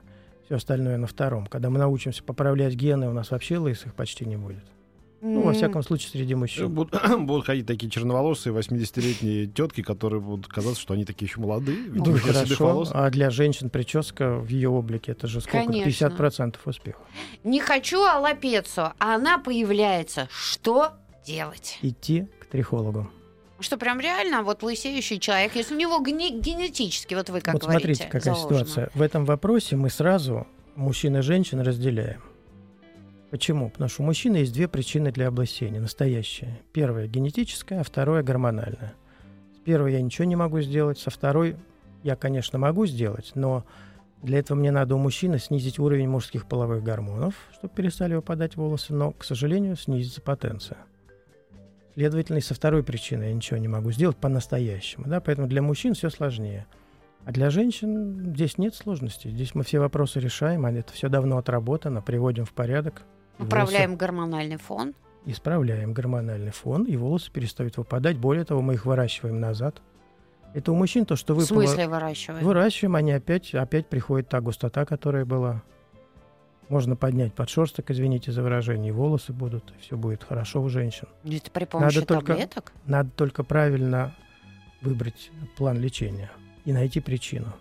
Все 0.46 0.56
остальное 0.56 0.98
на 0.98 1.08
втором. 1.08 1.46
Когда 1.48 1.70
мы 1.70 1.78
научимся 1.80 2.24
поправлять 2.24 2.74
гены, 2.74 3.08
у 3.10 3.14
нас 3.14 3.32
вообще 3.32 3.58
лысых 3.58 3.96
почти 3.96 4.26
не 4.26 4.36
будет. 4.38 4.64
Ну, 5.34 5.41
во 5.41 5.53
всяком 5.53 5.84
случае, 5.84 6.10
среди 6.12 6.34
Э, 6.34 6.38
мужчин. 6.38 6.69
Будут, 6.69 6.93
будут 7.19 7.46
ходить 7.46 7.65
такие 7.65 7.89
черноволосые 7.89 8.53
80-летние 8.53 9.48
тетки, 9.48 9.81
которые 9.81 10.22
будут 10.22 10.48
казаться, 10.48 10.79
что 10.81 10.93
они 10.93 11.05
такие 11.05 11.27
еще 11.27 11.39
молодые. 11.39 11.77
Ну, 11.89 12.17
хорошо. 12.17 12.86
А 12.91 13.10
для 13.10 13.29
женщин 13.29 13.69
прическа 13.69 14.36
в 14.38 14.48
ее 14.48 14.69
облике 14.69 15.12
это 15.12 15.27
же 15.27 15.41
сколько? 15.41 15.67
Конечно. 15.67 16.05
50% 16.07 16.55
успеха. 16.65 17.00
Не 17.43 17.60
хочу 17.60 18.01
аллопецию, 18.03 18.93
а 19.00 19.15
она 19.15 19.38
появляется. 19.38 20.27
Что 20.31 20.93
делать? 21.25 21.77
Идти 21.81 22.27
к 22.39 22.46
трихологу. 22.46 23.10
Что 23.60 23.77
прям 23.77 24.00
реально 24.00 24.43
вот 24.43 24.62
лысеющий 24.62 25.19
человек, 25.19 25.55
если 25.55 25.74
у 25.74 25.77
него 25.77 26.00
гне- 26.00 26.39
генетически, 26.39 27.15
вот 27.15 27.29
вы 27.29 27.41
как 27.41 27.53
вот 27.55 27.63
говорите, 27.63 27.96
смотрите, 27.96 28.03
какая 28.12 28.36
заложено. 28.36 28.60
ситуация. 28.65 28.89
В 28.93 29.01
этом 29.01 29.25
вопросе 29.25 29.75
мы 29.75 29.89
сразу 29.89 30.46
мужчин 30.75 31.17
и 31.17 31.22
женщин 31.22 31.60
разделяем. 31.62 32.22
Почему? 33.38 33.70
Потому 33.70 33.88
что 33.88 34.01
у 34.01 34.06
мужчины 34.08 34.38
есть 34.38 34.51
две 34.51 34.67
причины 34.67 35.12
для 35.12 35.27
облысения, 35.27 35.79
настоящие. 35.79 36.60
Первая 36.74 37.06
генетическая, 37.06 37.82
а 37.82 37.84
вторая 37.84 38.24
гормональная. 38.24 38.96
С 39.56 39.60
первой 39.60 39.94
я 39.94 40.01
ничего 40.01 40.25
не 40.25 40.36
могу 40.36 40.60
сделать, 40.62 40.98
со 40.98 41.12
второй 41.12 41.56
я, 42.01 42.15
конечно, 42.15 42.58
могу 42.58 42.88
сделать, 42.88 43.34
но 43.36 43.63
для 44.24 44.39
этого 44.39 44.58
мне 44.58 44.72
надо 44.72 44.96
у 44.96 44.98
мужчины 44.98 45.38
снизить 45.38 45.77
уровень 45.77 46.10
мужских 46.10 46.48
половых 46.48 46.82
гормонов, 46.82 47.36
чтобы 47.53 47.75
перестали 47.75 48.15
выпадать 48.15 48.56
волосы, 48.56 48.96
но, 48.96 49.12
к 49.12 49.24
сожалению, 49.24 49.75
снизится 49.75 50.20
потенция. 50.20 50.79
Следовательно, 51.94 52.39
и 52.39 52.41
со 52.41 52.56
второй 52.56 52.82
причиной 52.82 53.27
я 53.27 53.34
ничего 53.36 53.60
не 53.60 53.67
могу 53.67 53.91
сделать 53.91 54.17
по-настоящему. 54.17 55.06
Да? 55.06 55.22
Поэтому 55.22 55.48
для 55.48 55.62
мужчин 55.62 55.94
все 55.94 56.10
сложнее. 56.10 56.65
А 57.24 57.32
для 57.32 57.51
женщин 57.51 58.34
здесь 58.34 58.58
нет 58.58 58.74
сложностей. 58.74 59.29
Здесь 59.29 59.53
мы 59.53 59.63
все 59.63 59.77
вопросы 59.77 60.20
решаем, 60.20 60.65
а 60.65 60.72
это 60.72 60.91
все 60.91 61.08
давно 61.08 61.38
отработано, 61.38 62.01
приводим 62.01 62.44
в 62.44 62.53
порядок. 62.53 63.03
Управляем 63.39 63.96
гормональный 63.96 64.58
фон. 64.58 64.94
волосы 64.94 64.98
Исправляем 65.25 65.94
гормональный 65.94 66.51
фон, 66.51 66.84
и 66.86 66.96
волосы 66.96 67.32
перестают 67.32 67.77
выпадать. 67.77 68.17
Более 68.17 68.46
того, 68.46 68.62
мы 68.62 68.75
их 68.75 68.86
выращиваем 68.86 69.39
назад. 69.39 69.82
Это 70.53 70.72
у 70.72 70.75
мужчин 70.75 71.06
то, 71.06 71.15
что 71.15 71.34
В 71.34 71.38
выпало... 71.39 71.63
смысле 71.65 71.88
выращиваем? 71.88 72.44
Выращиваем, 72.44 72.96
они 72.96 73.12
опять, 73.12 73.53
опять 73.53 73.88
приходит 73.88 74.29
та 74.29 74.39
густота, 74.39 74.86
которая 74.86 75.25
была. 75.25 75.62
Можно 76.70 76.96
поднять 76.96 77.34
подшерсток, 77.34 77.91
извините 77.91 78.32
за 78.32 78.41
выражение, 78.41 78.91
волосы 78.91 79.34
будут, 79.34 79.72
и 79.77 79.82
все 79.82 79.96
будет 79.98 80.24
хорошо 80.24 80.62
у 80.62 80.70
женщин. 80.70 81.08
Это 81.24 81.51
при 81.51 81.65
помощи 81.65 82.01
только- 82.01 82.34
таблеток? 82.34 82.74
Надо 82.86 83.10
только 83.12 83.44
правильно 83.44 84.15
выбрать 84.82 85.32
план 85.58 85.77
лечения 85.79 86.32
и 86.65 86.74
найти 86.74 87.00
причину. 87.00 87.53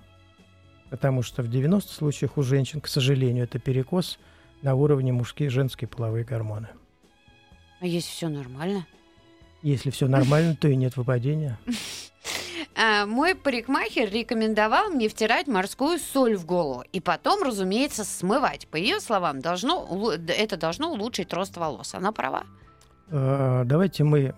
Потому 0.91 1.23
что 1.23 1.43
в 1.43 1.49
90 1.49 1.93
случаях 1.93 2.37
у 2.37 2.43
женщин, 2.43 2.81
к 2.81 2.87
сожалению, 2.89 3.45
это 3.45 3.59
перекос 3.59 4.19
на 4.63 4.75
уровне 4.75 5.13
мужские 5.13 5.47
и 5.49 5.51
женские 5.51 5.89
половые 5.89 6.25
гормоны. 6.25 6.69
А 7.81 7.87
если 7.87 8.11
все 8.11 8.29
нормально? 8.29 8.87
Если 9.63 9.91
все 9.91 10.07
нормально, 10.09 10.57
то 10.57 10.69
и 10.69 10.77
нет 10.77 10.97
выпадения. 10.97 11.59
А, 12.79 13.07
мой 13.07 13.35
парикмахер 13.35 14.11
рекомендовал 14.11 14.91
мне 14.91 15.09
втирать 15.09 15.47
морскую 15.47 15.99
соль 15.99 16.37
в 16.37 16.45
голову 16.45 16.85
и 16.93 17.01
потом, 17.01 17.43
разумеется, 17.43 18.05
смывать. 18.05 18.69
По 18.69 18.77
ее 18.77 19.01
словам, 19.01 19.41
должно, 19.41 20.13
это 20.29 20.59
должно 20.59 20.93
улучшить 20.93 21.33
рост 21.33 21.57
волос. 21.57 21.95
Она 21.95 22.13
права. 22.13 22.45
Э, 23.09 23.63
Давайте 23.65 24.05
мы 24.05 24.35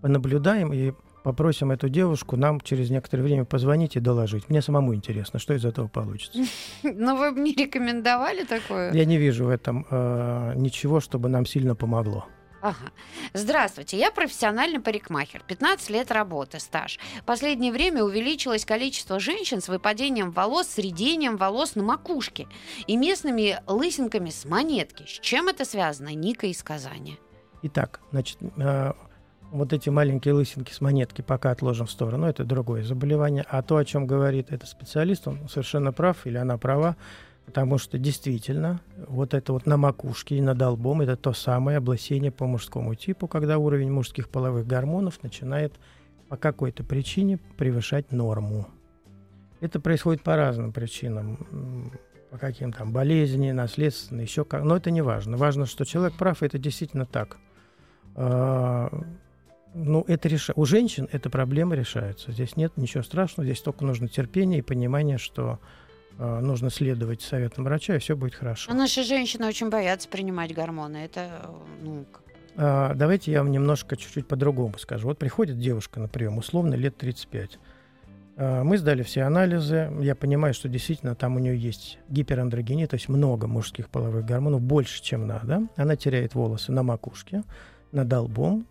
понаблюдаем 0.00 0.72
и 0.72 0.92
попросим 1.28 1.70
эту 1.70 1.90
девушку 1.90 2.36
нам 2.36 2.58
через 2.58 2.88
некоторое 2.88 3.22
время 3.22 3.44
позвонить 3.44 3.96
и 3.96 4.00
доложить. 4.00 4.48
Мне 4.48 4.62
самому 4.62 4.94
интересно, 4.94 5.38
что 5.38 5.52
из 5.52 5.62
этого 5.62 5.86
получится. 5.86 6.38
Но 6.82 7.16
вы 7.16 7.32
бы 7.32 7.40
не 7.40 7.52
рекомендовали 7.52 8.44
такое? 8.44 8.94
Я 8.94 9.04
не 9.04 9.18
вижу 9.18 9.44
в 9.44 9.50
этом 9.50 9.86
э, 9.90 10.54
ничего, 10.56 11.00
чтобы 11.00 11.28
нам 11.28 11.44
сильно 11.44 11.74
помогло. 11.74 12.24
Ага. 12.62 12.92
Здравствуйте, 13.34 13.98
я 13.98 14.10
профессиональный 14.10 14.80
парикмахер, 14.80 15.42
15 15.46 15.90
лет 15.90 16.10
работы, 16.10 16.58
стаж. 16.60 16.98
В 17.20 17.24
последнее 17.24 17.72
время 17.72 18.02
увеличилось 18.02 18.64
количество 18.64 19.20
женщин 19.20 19.60
с 19.60 19.68
выпадением 19.68 20.30
волос, 20.30 20.68
с 20.68 20.78
редением 20.78 21.36
волос 21.36 21.74
на 21.74 21.82
макушке 21.82 22.48
и 22.86 22.96
местными 22.96 23.60
лысинками 23.66 24.30
с 24.30 24.46
монетки. 24.46 25.04
С 25.06 25.20
чем 25.20 25.48
это 25.48 25.66
связано? 25.66 26.14
Ника 26.14 26.46
из 26.46 26.62
Казани. 26.62 27.18
Итак, 27.62 28.00
значит, 28.12 28.38
э, 28.56 28.92
вот 29.50 29.72
эти 29.72 29.88
маленькие 29.88 30.34
лысинки 30.34 30.72
с 30.72 30.80
монетки 30.80 31.22
пока 31.22 31.50
отложим 31.50 31.86
в 31.86 31.90
сторону, 31.90 32.26
это 32.26 32.44
другое 32.44 32.82
заболевание. 32.82 33.44
А 33.48 33.62
то, 33.62 33.76
о 33.76 33.84
чем 33.84 34.06
говорит 34.06 34.52
этот 34.52 34.68
специалист, 34.68 35.26
он 35.26 35.48
совершенно 35.48 35.92
прав 35.92 36.26
или 36.26 36.36
она 36.36 36.58
права. 36.58 36.96
Потому 37.46 37.78
что 37.78 37.96
действительно 37.98 38.82
вот 39.06 39.32
это 39.32 39.54
вот 39.54 39.64
на 39.64 39.78
макушке 39.78 40.36
и 40.36 40.42
над 40.42 40.58
долбом 40.58 41.00
это 41.00 41.16
то 41.16 41.32
самое 41.32 41.78
облысение 41.78 42.30
по 42.30 42.46
мужскому 42.46 42.94
типу, 42.94 43.26
когда 43.26 43.56
уровень 43.56 43.90
мужских 43.90 44.28
половых 44.28 44.66
гормонов 44.66 45.22
начинает 45.22 45.72
по 46.28 46.36
какой-то 46.36 46.84
причине 46.84 47.38
превышать 47.56 48.12
норму. 48.12 48.68
Это 49.60 49.80
происходит 49.80 50.22
по 50.22 50.36
разным 50.36 50.72
причинам, 50.74 51.90
по 52.30 52.36
каким 52.36 52.70
там 52.70 52.92
болезни, 52.92 53.50
наследственно, 53.50 54.20
еще 54.20 54.44
как. 54.44 54.62
Но 54.62 54.76
это 54.76 54.90
не 54.90 55.00
важно. 55.00 55.38
Важно, 55.38 55.64
что 55.64 55.86
человек 55.86 56.18
прав, 56.18 56.42
и 56.42 56.46
это 56.46 56.58
действительно 56.58 57.06
так. 57.06 57.38
Ну, 59.84 60.04
это 60.08 60.28
реш... 60.28 60.50
у 60.54 60.64
женщин 60.64 61.08
эта 61.12 61.30
проблема 61.30 61.74
решается. 61.74 62.32
Здесь 62.32 62.56
нет 62.56 62.72
ничего 62.76 63.02
страшного, 63.02 63.46
здесь 63.46 63.60
только 63.60 63.84
нужно 63.84 64.08
терпение 64.08 64.58
и 64.58 64.62
понимание, 64.62 65.18
что 65.18 65.58
Э, 66.18 66.40
нужно 66.40 66.68
следовать 66.70 67.22
советам 67.22 67.64
врача, 67.64 67.94
и 67.94 67.98
все 67.98 68.16
будет 68.16 68.34
хорошо. 68.34 68.70
А 68.70 68.74
наши 68.74 69.04
женщины 69.04 69.46
очень 69.46 69.70
боятся 69.70 70.08
принимать 70.08 70.52
гормоны. 70.52 70.96
Это, 70.96 71.50
ну, 71.80 72.04
а, 72.56 72.92
Давайте 72.94 73.30
я 73.30 73.42
вам 73.42 73.52
немножко 73.52 73.96
чуть-чуть 73.96 74.26
по-другому 74.26 74.78
скажу. 74.78 75.06
Вот 75.06 75.18
приходит 75.18 75.60
девушка 75.60 76.00
на 76.00 76.08
прием, 76.08 76.38
условно, 76.38 76.74
лет 76.74 76.96
35. 76.96 77.60
А, 78.36 78.64
мы 78.64 78.78
сдали 78.78 79.04
все 79.04 79.22
анализы. 79.22 79.92
Я 80.00 80.16
понимаю, 80.16 80.54
что 80.54 80.68
действительно 80.68 81.14
там 81.14 81.36
у 81.36 81.38
нее 81.38 81.56
есть 81.56 82.00
гиперандрогения, 82.08 82.88
то 82.88 82.94
есть 82.94 83.08
много 83.08 83.46
мужских 83.46 83.88
половых 83.88 84.24
гормонов, 84.24 84.60
больше, 84.60 85.00
чем 85.00 85.28
надо. 85.28 85.68
Она 85.76 85.94
теряет 85.94 86.34
волосы 86.34 86.72
на 86.72 86.82
макушке, 86.82 87.44
над 87.92 88.08
долбом, 88.08 88.66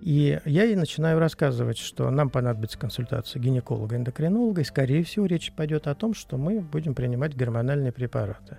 и 0.00 0.40
я 0.44 0.64
ей 0.64 0.76
начинаю 0.76 1.18
рассказывать, 1.18 1.78
что 1.78 2.10
нам 2.10 2.30
понадобится 2.30 2.78
консультация 2.78 3.40
гинеколога-эндокринолога, 3.40 4.62
и, 4.62 4.64
скорее 4.64 5.04
всего, 5.04 5.26
речь 5.26 5.52
пойдет 5.52 5.86
о 5.86 5.94
том, 5.94 6.14
что 6.14 6.36
мы 6.36 6.60
будем 6.60 6.94
принимать 6.94 7.36
гормональные 7.36 7.92
препараты. 7.92 8.58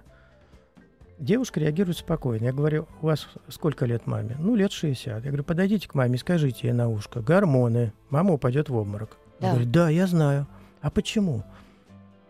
Девушка 1.17 1.59
реагирует 1.59 1.97
спокойно. 1.97 2.45
Я 2.45 2.53
говорю, 2.53 2.87
у 3.01 3.07
вас 3.07 3.27
сколько 3.47 3.85
лет 3.85 4.07
маме? 4.07 4.35
Ну, 4.39 4.55
лет 4.55 4.71
60. 4.71 5.23
Я 5.23 5.29
говорю, 5.29 5.43
подойдите 5.43 5.87
к 5.87 5.93
маме 5.93 6.15
и 6.15 6.17
скажите 6.17 6.67
ей 6.67 6.73
на 6.73 6.89
ушко, 6.89 7.21
гормоны, 7.21 7.93
мама 8.09 8.33
упадет 8.33 8.69
в 8.69 8.75
обморок. 8.75 9.17
Да. 9.39 9.47
Она 9.47 9.53
говорит, 9.53 9.71
да, 9.71 9.89
я 9.89 10.07
знаю. 10.07 10.47
А 10.81 10.89
почему? 10.89 11.43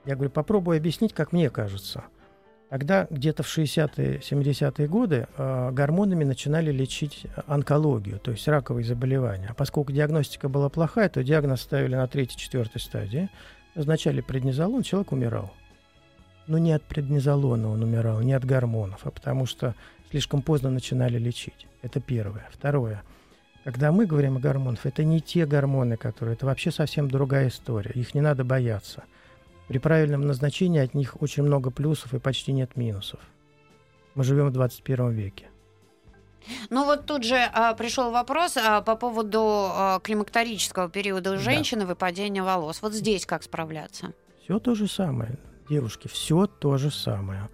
Я 0.05 0.15
говорю, 0.15 0.31
попробуй 0.31 0.77
объяснить, 0.77 1.13
как 1.13 1.31
мне 1.31 1.49
кажется. 1.49 2.03
Тогда 2.71 3.05
где-то 3.09 3.43
в 3.43 3.47
60-е, 3.47 4.19
70-е 4.19 4.87
годы 4.87 5.27
э, 5.35 5.71
гормонами 5.73 6.23
начинали 6.23 6.71
лечить 6.71 7.25
онкологию, 7.45 8.17
то 8.17 8.31
есть 8.31 8.47
раковые 8.47 8.85
заболевания. 8.85 9.47
А 9.49 9.53
поскольку 9.53 9.91
диагностика 9.91 10.47
была 10.47 10.69
плохая, 10.69 11.09
то 11.09 11.21
диагноз 11.21 11.63
ставили 11.63 11.95
на 11.95 12.07
третьей-четвертой 12.07 12.79
стадии. 12.79 13.29
Назначали 13.75 14.21
преднизолон, 14.21 14.83
человек 14.83 15.11
умирал. 15.11 15.51
Но 16.47 16.59
не 16.59 16.71
от 16.71 16.83
преднизолона 16.83 17.67
он 17.67 17.83
умирал, 17.83 18.21
не 18.21 18.31
от 18.31 18.45
гормонов, 18.45 19.01
а 19.05 19.11
потому 19.11 19.45
что 19.45 19.75
слишком 20.09 20.41
поздно 20.41 20.69
начинали 20.69 21.17
лечить. 21.17 21.67
Это 21.81 21.99
первое. 21.99 22.47
Второе. 22.53 23.03
Когда 23.65 23.91
мы 23.91 24.05
говорим 24.05 24.37
о 24.37 24.39
гормонах, 24.39 24.85
это 24.85 25.03
не 25.03 25.19
те 25.19 25.45
гормоны, 25.45 25.97
которые... 25.97 26.35
Это 26.35 26.45
вообще 26.45 26.71
совсем 26.71 27.11
другая 27.11 27.49
история. 27.49 27.91
Их 27.95 28.15
не 28.15 28.21
надо 28.21 28.45
бояться– 28.45 29.03
при 29.67 29.77
правильном 29.77 30.21
назначении 30.21 30.81
от 30.81 30.93
них 30.93 31.21
очень 31.21 31.43
много 31.43 31.71
плюсов 31.71 32.13
и 32.13 32.19
почти 32.19 32.51
нет 32.51 32.75
минусов. 32.75 33.19
Мы 34.15 34.23
живем 34.23 34.47
в 34.47 34.51
21 34.51 35.11
веке. 35.11 35.47
Ну 36.69 36.85
вот 36.85 37.05
тут 37.05 37.23
же 37.23 37.35
а, 37.35 37.73
пришел 37.73 38.11
вопрос 38.11 38.57
а, 38.57 38.81
по 38.81 38.95
поводу 38.95 39.41
а, 39.41 39.99
климакторического 39.99 40.89
периода 40.89 41.33
у 41.33 41.37
женщины, 41.37 41.81
да. 41.81 41.87
выпадения 41.87 42.43
волос. 42.43 42.81
Вот 42.81 42.93
здесь 42.93 43.25
как 43.25 43.43
справляться? 43.43 44.13
Все 44.43 44.59
то 44.59 44.73
же 44.73 44.87
самое, 44.87 45.37
девушки, 45.69 46.07
все 46.07 46.47
то 46.47 46.77
же 46.77 46.91
самое. 46.91 47.49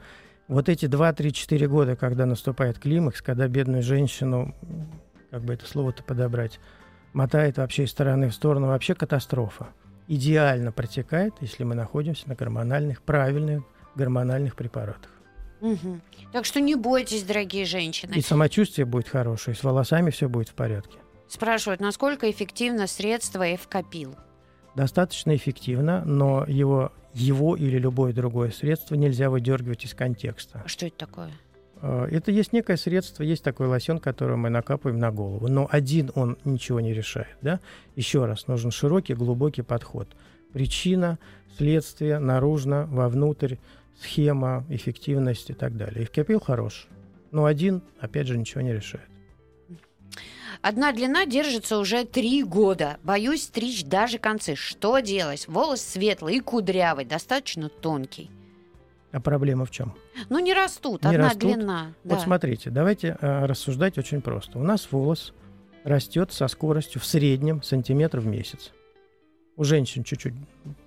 Вот 0.47 0.69
эти 0.69 0.85
2-3-4 0.85 1.67
года, 1.67 1.95
когда 1.97 2.25
наступает 2.25 2.79
климакс, 2.79 3.21
когда 3.21 3.47
бедную 3.47 3.83
женщину, 3.83 4.55
как 5.29 5.43
бы 5.43 5.53
это 5.53 5.67
слово-то 5.67 6.03
подобрать, 6.03 6.59
мотает 7.11 7.57
вообще 7.57 7.83
из 7.83 7.91
стороны 7.91 8.29
в 8.29 8.33
сторону, 8.33 8.67
вообще 8.67 8.95
катастрофа 8.95 9.67
идеально 10.07 10.71
протекает, 10.71 11.33
если 11.41 11.63
мы 11.63 11.75
находимся 11.75 12.27
на 12.27 12.35
гормональных, 12.35 13.01
правильных 13.01 13.63
гормональных 13.95 14.55
препаратах. 14.55 15.11
Угу. 15.61 15.99
Так 16.31 16.45
что 16.45 16.59
не 16.61 16.75
бойтесь, 16.75 17.23
дорогие 17.23 17.65
женщины. 17.65 18.13
И 18.13 18.21
самочувствие 18.21 18.85
будет 18.85 19.07
хорошее, 19.07 19.55
с 19.55 19.63
волосами 19.63 20.11
все 20.11 20.29
будет 20.29 20.49
в 20.49 20.53
порядке. 20.53 20.97
Спрашивают, 21.27 21.81
насколько 21.81 22.29
эффективно 22.29 22.87
средство 22.87 23.53
Эвкопил? 23.53 24.15
Достаточно 24.75 25.35
эффективно, 25.35 26.05
но 26.05 26.45
его, 26.47 26.91
его 27.13 27.55
или 27.55 27.77
любое 27.79 28.13
другое 28.13 28.51
средство 28.51 28.95
нельзя 28.95 29.29
выдергивать 29.29 29.83
из 29.83 29.93
контекста. 29.93 30.61
А 30.63 30.67
что 30.67 30.85
это 30.85 30.97
такое? 30.97 31.31
Э, 31.81 32.07
это 32.11 32.31
есть 32.31 32.53
некое 32.53 32.77
средство, 32.77 33.23
есть 33.23 33.43
такой 33.43 33.67
лосьон, 33.67 33.99
который 33.99 34.37
мы 34.37 34.49
накапываем 34.49 34.99
на 34.99 35.11
голову. 35.11 35.47
Но 35.47 35.67
один 35.71 36.11
он 36.15 36.37
ничего 36.45 36.79
не 36.79 36.93
решает. 36.93 37.37
Да? 37.41 37.59
Еще 37.95 38.25
раз, 38.25 38.47
нужен 38.47 38.71
широкий, 38.71 39.13
глубокий 39.13 39.61
подход. 39.61 40.07
Причина, 40.53 41.19
следствие, 41.57 42.19
наружно, 42.19 42.87
вовнутрь, 42.87 43.55
схема, 44.01 44.65
эффективность 44.69 45.49
и 45.49 45.53
так 45.53 45.75
далее. 45.75 46.03
Эвкопил 46.03 46.39
хорош. 46.39 46.87
Но 47.31 47.45
один, 47.45 47.81
опять 47.99 48.27
же, 48.27 48.37
ничего 48.37 48.61
не 48.61 48.73
решает. 48.73 49.05
Одна 50.61 50.91
длина 50.91 51.25
держится 51.25 51.77
уже 51.77 52.03
три 52.03 52.43
года. 52.43 52.97
Боюсь 53.03 53.43
стричь 53.43 53.83
даже 53.83 54.17
концы. 54.17 54.55
Что 54.55 54.99
делать? 54.99 55.47
Волос 55.47 55.81
светлый 55.81 56.37
и 56.37 56.39
кудрявый, 56.39 57.05
достаточно 57.05 57.69
тонкий. 57.69 58.31
А 59.11 59.21
проблема 59.21 59.65
в 59.65 59.71
чем? 59.71 59.93
Ну, 60.29 60.39
не 60.39 60.53
растут, 60.53 61.03
не 61.03 61.09
одна 61.09 61.29
растут. 61.29 61.41
длина. 61.41 61.93
Вот 62.03 62.17
да. 62.17 62.19
смотрите, 62.19 62.69
давайте 62.69 63.17
э, 63.19 63.45
рассуждать 63.45 63.97
очень 63.97 64.21
просто. 64.21 64.59
У 64.59 64.63
нас 64.63 64.91
волос 64.91 65.33
растет 65.83 66.33
со 66.33 66.47
скоростью 66.47 66.99
в 66.99 67.05
среднем 67.05 67.63
сантиметр 67.63 68.19
в 68.19 68.25
месяц. 68.25 68.73
У 69.55 69.63
женщин 69.63 70.03
чуть-чуть 70.03 70.33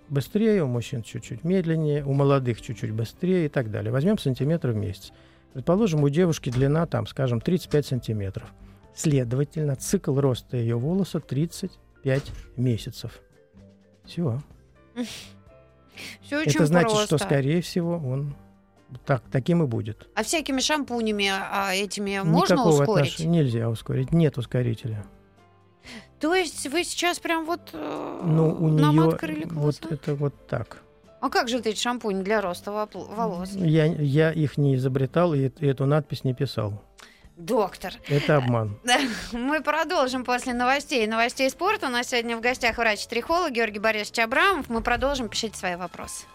быстрее, 0.08 0.62
у 0.62 0.66
мужчин 0.66 1.02
чуть-чуть 1.02 1.44
медленнее, 1.44 2.04
у 2.04 2.12
молодых 2.12 2.60
чуть-чуть 2.60 2.92
быстрее 2.92 3.46
и 3.46 3.48
так 3.48 3.70
далее. 3.70 3.90
Возьмем 3.90 4.18
сантиметр 4.18 4.70
в 4.70 4.76
месяц. 4.76 5.12
Предположим, 5.54 6.04
у 6.04 6.08
девушки 6.08 6.50
длина, 6.50 6.86
там, 6.86 7.06
скажем, 7.06 7.40
35 7.40 7.86
сантиметров. 7.86 8.52
Следовательно, 8.94 9.74
цикл 9.76 10.18
роста 10.20 10.56
ее 10.56 10.76
волоса 10.76 11.20
35 11.20 12.30
месяцев. 12.56 13.20
Все. 14.04 14.38
Все 16.22 16.38
очень 16.38 16.56
Это 16.56 16.66
значит, 16.66 16.90
просто. 16.90 17.18
что, 17.18 17.18
скорее 17.18 17.60
всего, 17.62 17.96
он 17.96 18.34
так, 19.04 19.22
таким 19.30 19.62
и 19.62 19.66
будет. 19.66 20.08
А 20.14 20.22
всякими 20.22 20.60
шампунями 20.60 21.30
а, 21.30 21.74
этими 21.74 22.10
Никакого 22.10 22.30
можно 22.30 22.64
ускорить? 22.64 23.14
Отнош... 23.14 23.26
Нельзя 23.26 23.68
ускорить, 23.68 24.12
нет 24.12 24.38
ускорителя. 24.38 25.04
То 26.18 26.34
есть 26.34 26.66
вы 26.66 26.84
сейчас 26.84 27.18
прям 27.18 27.46
вот 27.46 27.70
э, 27.72 28.20
ну, 28.24 28.54
у 28.54 28.68
нее 28.68 29.16
вот 29.50 29.86
это 29.90 30.14
вот 30.14 30.34
так. 30.46 30.82
А 31.20 31.28
как 31.28 31.48
же 31.48 31.58
эти 31.58 31.78
шампунь 31.78 32.22
для 32.22 32.40
роста 32.40 32.72
волос? 32.72 33.52
Я, 33.52 33.84
я 33.84 34.32
их 34.32 34.56
не 34.58 34.74
изобретал 34.76 35.34
и 35.34 35.50
эту 35.60 35.86
надпись 35.86 36.24
не 36.24 36.34
писал. 36.34 36.82
Доктор. 37.40 37.94
Это 38.06 38.36
обман. 38.36 38.78
Мы 39.32 39.62
продолжим 39.62 40.24
после 40.24 40.52
новостей. 40.52 41.06
Новостей 41.06 41.48
спорта. 41.48 41.86
У 41.86 41.90
нас 41.90 42.08
сегодня 42.08 42.36
в 42.36 42.40
гостях 42.40 42.76
врач-трихолог 42.76 43.50
Георгий 43.52 43.78
Борисович 43.78 44.18
Абрамов. 44.18 44.68
Мы 44.68 44.82
продолжим. 44.82 45.28
Пишите 45.28 45.56
свои 45.56 45.76
вопросы. 45.76 46.26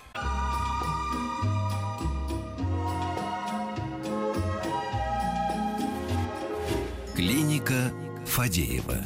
Клиника 7.16 7.92
Фадеева. 8.26 8.98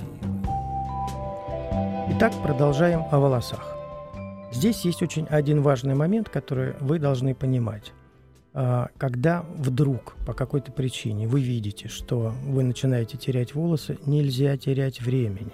Итак, 2.15 2.33
продолжаем 2.41 3.03
о 3.11 3.19
волосах. 3.19 3.75
Здесь 4.51 4.85
есть 4.85 5.03
очень 5.03 5.25
один 5.25 5.61
важный 5.61 5.95
момент, 5.95 6.29
который 6.29 6.73
вы 6.79 6.97
должны 6.97 7.35
понимать. 7.35 7.91
А, 8.61 8.89
когда 8.97 9.45
вдруг 9.55 10.17
по 10.25 10.33
какой-то 10.33 10.73
причине 10.73 11.29
вы 11.29 11.39
видите, 11.39 11.87
что 11.87 12.33
вы 12.43 12.63
начинаете 12.63 13.17
терять 13.17 13.55
волосы, 13.55 13.97
нельзя 14.05 14.57
терять 14.57 14.99
времени. 14.99 15.53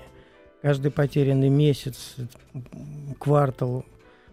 Каждый 0.64 0.90
потерянный 0.90 1.50
месяц, 1.50 2.16
квартал, 3.20 3.86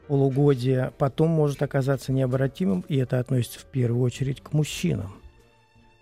полугодие 0.08 0.90
потом 0.96 1.28
может 1.28 1.62
оказаться 1.62 2.12
необратимым, 2.12 2.82
и 2.88 2.96
это 2.96 3.18
относится 3.18 3.58
в 3.58 3.66
первую 3.66 4.02
очередь 4.02 4.40
к 4.40 4.54
мужчинам. 4.54 5.12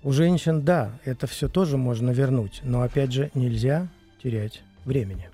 У 0.05 0.13
женщин, 0.13 0.63
да, 0.63 0.93
это 1.05 1.27
все 1.27 1.49
тоже 1.49 1.77
можно 1.77 2.13
вернуть, 2.13 2.61
но 2.63 2.83
опять 2.83 3.11
же 3.11 3.33
нельзя 3.35 3.89
терять 4.23 4.63
времени. 4.85 5.29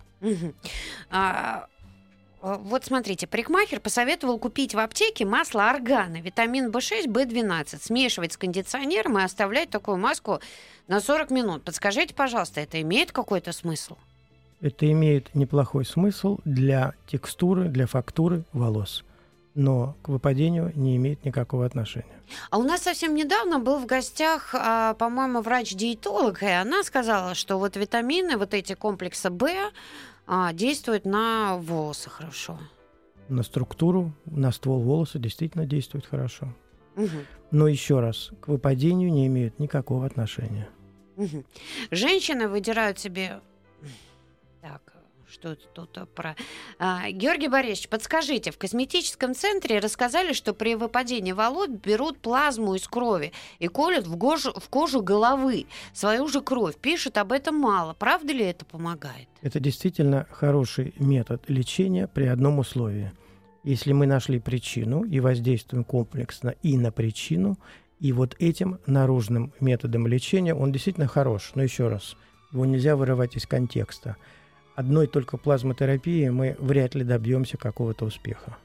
Вот 2.42 2.85
смотрите, 2.85 3.27
парикмахер 3.27 3.81
посоветовал 3.81 4.38
купить 4.38 4.75
в 4.75 4.79
аптеке 4.79 5.25
масло 5.25 5.68
органа, 5.70 6.20
витамин 6.20 6.70
В6, 6.70 7.07
В12, 7.07 7.83
смешивать 7.83 8.33
с 8.33 8.37
кондиционером 8.37 9.18
и 9.18 9.22
оставлять 9.22 9.70
такую 9.70 9.96
маску 9.96 10.40
на 10.87 11.01
40 11.01 11.31
минут. 11.31 11.64
Подскажите, 11.64 12.14
пожалуйста, 12.14 12.61
это 12.61 12.81
имеет 12.83 13.12
какой-то 13.12 13.53
смысл? 13.53 13.96
Это 14.61 14.90
имеет 14.90 15.35
неплохой 15.35 15.85
смысл 15.85 16.38
для 16.44 16.94
текстуры, 17.07 17.68
для 17.68 17.87
фактуры 17.87 18.44
волос, 18.53 19.05
но 19.55 19.96
к 20.03 20.09
выпадению 20.09 20.72
не 20.75 20.96
имеет 20.96 21.25
никакого 21.25 21.66
отношения. 21.66 22.16
А 22.51 22.59
у 22.59 22.62
нас 22.62 22.83
совсем 22.83 23.14
недавно 23.14 23.59
был 23.59 23.79
в 23.79 23.87
гостях, 23.87 24.55
а, 24.55 24.94
по-моему, 24.94 25.40
врач-диетолог, 25.40 26.42
и 26.42 26.46
она 26.46 26.83
сказала, 26.83 27.35
что 27.35 27.59
вот 27.59 27.77
витамины, 27.77 28.37
вот 28.37 28.55
эти 28.55 28.75
комплекса 28.75 29.31
В, 29.31 29.46
а, 30.26 30.52
действуют 30.52 31.04
на 31.04 31.56
волосы 31.58 32.10
хорошо. 32.10 32.58
На 33.28 33.42
структуру, 33.42 34.12
на 34.24 34.52
ствол 34.52 34.80
волоса 34.80 35.18
действительно 35.18 35.66
действует 35.66 36.06
хорошо. 36.06 36.54
Мгм. 36.94 37.26
Но 37.50 37.68
еще 37.68 38.00
раз, 38.00 38.30
к 38.40 38.48
выпадению 38.48 39.12
не 39.12 39.26
имеют 39.26 39.58
никакого 39.58 40.06
отношения. 40.06 40.68
Мгм. 41.16 41.44
Женщины 41.90 42.48
выдирают 42.48 42.98
себе... 42.98 43.40
Так, 44.60 44.95
что 45.37 45.55
тут 45.55 45.99
а, 45.99 46.07
про... 46.07 46.35
А, 46.79 47.11
Георгий 47.11 47.49
Борисович, 47.49 47.88
подскажите, 47.88 48.51
в 48.51 48.59
косметическом 48.59 49.35
центре 49.35 49.79
рассказали, 49.81 50.33
что 50.33 50.55
при 50.55 50.75
выпадении 50.75 51.33
волос 51.33 51.68
берут 51.68 52.18
плазму 52.18 52.75
из 52.75 52.88
крови 52.88 53.33
и 53.59 53.68
колют 53.68 54.07
в 54.07 54.18
кожу, 54.18 54.53
в 54.59 54.68
кожу 54.70 55.03
головы 55.03 55.66
свою 55.92 56.27
же 56.29 56.40
кровь. 56.40 56.77
Пишут 56.77 57.18
об 57.18 57.33
этом 57.33 57.57
мало. 57.57 57.92
Правда 57.92 58.33
ли 58.33 58.44
это 58.44 58.64
помогает? 58.64 59.29
Это 59.42 59.61
действительно 59.61 60.27
хороший 60.31 60.94
метод 60.99 61.42
лечения 61.49 62.09
при 62.09 62.25
одном 62.25 62.59
условии. 62.59 63.12
Если 63.62 63.92
мы 63.92 64.07
нашли 64.07 64.40
причину 64.40 65.05
и 65.05 65.20
воздействуем 65.20 65.85
комплексно 65.85 66.55
и 66.62 66.79
на 66.79 66.90
причину, 66.90 67.59
и 68.01 68.12
вот 68.12 68.37
этим 68.38 68.79
наружным 68.87 69.53
методом 69.61 70.07
лечения 70.07 70.55
он 70.55 70.72
действительно 70.72 71.09
хорош. 71.09 71.53
Но 71.55 71.62
еще 71.62 71.88
раз, 71.88 72.16
его 72.53 72.64
нельзя 72.64 72.96
вырывать 72.96 73.37
из 73.37 73.46
контекста. 73.46 74.16
Одной 74.76 75.06
только 75.06 75.38
плазмотерапией 75.38 76.28
мы 76.28 76.54
вряд 76.58 76.94
ли 76.94 77.02
добьемся 77.02 77.56
какого-то 77.56 78.04
успеха. 78.04 78.58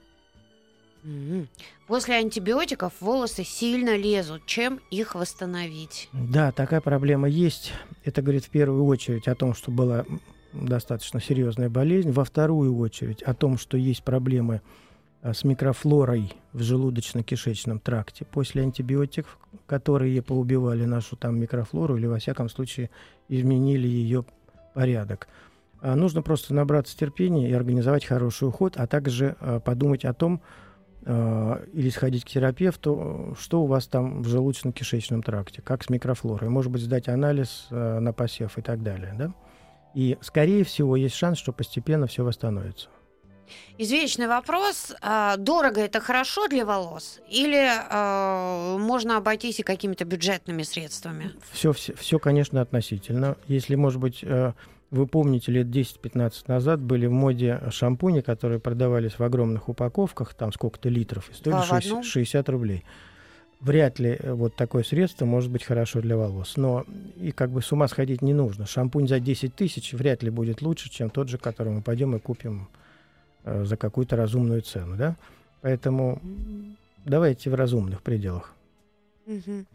Мгм. 1.03 1.47
После 1.87 2.15
антибиотиков 2.15 2.93
волосы 2.99 3.45
сильно 3.45 3.95
лезут. 3.95 4.45
Чем 4.45 4.81
их 4.91 5.15
восстановить? 5.15 6.09
Да, 6.11 6.51
такая 6.51 6.81
проблема 6.81 7.29
есть. 7.29 7.71
Это 8.03 8.21
говорит 8.21 8.43
в 8.43 8.49
первую 8.49 8.83
очередь 8.83 9.29
о 9.29 9.35
том, 9.35 9.53
что 9.53 9.71
была 9.71 10.05
достаточно 10.51 11.21
серьезная 11.21 11.69
болезнь. 11.69 12.11
Во 12.11 12.25
вторую 12.25 12.77
очередь 12.77 13.23
о 13.23 13.33
том, 13.33 13.57
что 13.57 13.77
есть 13.77 14.03
проблемы 14.03 14.61
а, 15.21 15.33
с 15.33 15.45
микрофлорой 15.45 16.33
в 16.51 16.59
желудочно-кишечном 16.59 17.79
тракте 17.79 18.25
после 18.25 18.63
антибиотиков, 18.63 19.39
которые 19.65 20.21
поубивали 20.21 20.83
нашу 20.83 21.15
там 21.15 21.39
микрофлору 21.39 21.95
или, 21.95 22.05
во 22.05 22.19
всяком 22.19 22.49
случае, 22.49 22.89
изменили 23.29 23.87
ее 23.87 24.25
порядок. 24.73 25.29
А, 25.81 25.95
Нужно 25.95 26.21
просто 26.21 26.53
набраться 26.53 26.97
терпения 26.97 27.49
и 27.49 27.53
организовать 27.53 28.05
хороший 28.05 28.47
уход, 28.47 28.77
а 28.77 28.87
также 28.87 29.35
а, 29.39 29.59
подумать 29.59 30.05
о 30.05 30.13
том, 30.13 30.41
а, 31.03 31.63
или 31.73 31.89
сходить 31.89 32.23
к 32.23 32.29
терапевту, 32.29 33.35
что 33.39 33.63
у 33.63 33.65
вас 33.65 33.87
там 33.87 34.21
в 34.21 34.27
желудочно-кишечном 34.27 35.23
тракте, 35.23 35.61
как 35.61 35.83
с 35.83 35.89
микрофлорой. 35.89 36.49
Может 36.49 36.71
быть, 36.71 36.83
сдать 36.83 37.09
анализ 37.09 37.67
на 37.71 38.13
посев 38.13 38.57
и 38.57 38.61
так 38.61 38.83
далее. 38.83 39.13
Да? 39.17 39.33
И, 39.93 40.17
скорее 40.21 40.63
всего, 40.63 40.95
есть 40.95 41.15
шанс, 41.15 41.37
что 41.37 41.51
постепенно 41.51 42.07
все 42.07 42.23
восстановится. 42.23 42.89
Извечный 43.77 44.27
вопрос. 44.27 44.93
а, 45.01 45.37
Дорого 45.37 45.81
это 45.81 45.99
хорошо 45.99 46.47
для 46.47 46.65
волос? 46.65 47.19
Или 47.29 47.67
а, 47.89 48.77
можно 48.77 49.17
обойтись 49.17 49.59
и 49.59 49.63
какими-то 49.63 50.05
бюджетными 50.05 50.63
средствами? 50.63 51.31
Все, 51.51 51.73
все, 51.73 52.19
конечно, 52.19 52.61
относительно. 52.61 53.37
Если, 53.47 53.75
может 53.75 53.99
быть, 53.99 54.19
э, 54.23 54.53
вы 54.91 55.07
помните, 55.07 55.51
лет 55.51 55.67
10-15 55.67 56.43
назад 56.47 56.81
были 56.81 57.05
в 57.05 57.11
моде 57.11 57.61
шампуни, 57.71 58.21
которые 58.21 58.59
продавались 58.59 59.17
в 59.17 59.23
огромных 59.23 59.69
упаковках, 59.69 60.33
там 60.33 60.51
сколько-то 60.51 60.89
литров, 60.89 61.29
и 61.29 61.33
стоили 61.33 61.55
Два 61.55 61.61
в 61.61 61.67
60, 61.67 61.85
одном? 61.85 62.03
60 62.03 62.49
рублей. 62.49 62.83
Вряд 63.61 63.99
ли 63.99 64.17
э, 64.19 64.33
вот 64.33 64.55
такое 64.55 64.83
средство 64.83 65.25
может 65.25 65.49
быть 65.49 65.63
хорошо 65.63 66.01
для 66.01 66.17
волос. 66.17 66.57
Но 66.57 66.85
и 67.15 67.31
как 67.31 67.51
бы 67.51 67.61
с 67.61 67.71
ума 67.71 67.87
сходить 67.87 68.21
не 68.21 68.33
нужно. 68.33 68.65
Шампунь 68.65 69.07
за 69.07 69.19
10 69.19 69.55
тысяч 69.55 69.93
вряд 69.93 70.23
ли 70.23 70.29
будет 70.29 70.61
лучше, 70.61 70.89
чем 70.89 71.09
тот 71.09 71.29
же, 71.29 71.37
который 71.37 71.71
мы 71.71 71.81
пойдем 71.81 72.15
и 72.15 72.19
купим 72.19 72.67
за 73.45 73.77
какую-то 73.77 74.15
разумную 74.15 74.61
цену. 74.61 74.95
Да? 74.95 75.15
Поэтому 75.61 76.21
давайте 77.05 77.49
в 77.49 77.55
разумных 77.55 78.01
пределах. 78.01 78.53
Мгм. 79.25 79.65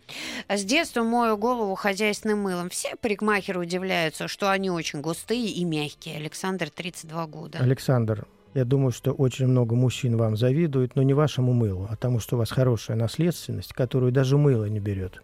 С 0.49 0.65
детства 0.65 1.03
мою 1.03 1.37
голову 1.37 1.75
хозяйственным 1.77 2.41
мылом. 2.41 2.69
Все 2.69 2.97
парикмахеры 2.97 3.61
удивляются, 3.61 4.29
что 4.29 4.51
они 4.51 4.71
очень 4.71 5.01
густые 5.01 5.49
и 5.49 5.65
мягкие. 5.65 6.17
Александр, 6.17 6.69
32 6.69 7.27
года. 7.27 7.59
Александр, 7.59 8.27
я 8.55 8.65
думаю, 8.65 8.91
что 8.91 9.13
очень 9.13 9.47
много 9.47 9.75
мужчин 9.75 10.17
вам 10.17 10.37
завидуют, 10.37 10.97
но 10.97 11.03
не 11.03 11.15
вашему 11.15 11.53
мылу, 11.53 11.87
а 11.91 11.97
тому, 11.97 12.21
что 12.21 12.37
у 12.37 12.39
вас 12.39 12.51
хорошая 12.51 12.97
наследственность, 12.97 13.73
которую 13.73 14.13
даже 14.13 14.37
мыло 14.37 14.65
не 14.65 14.81
берет. 14.81 15.23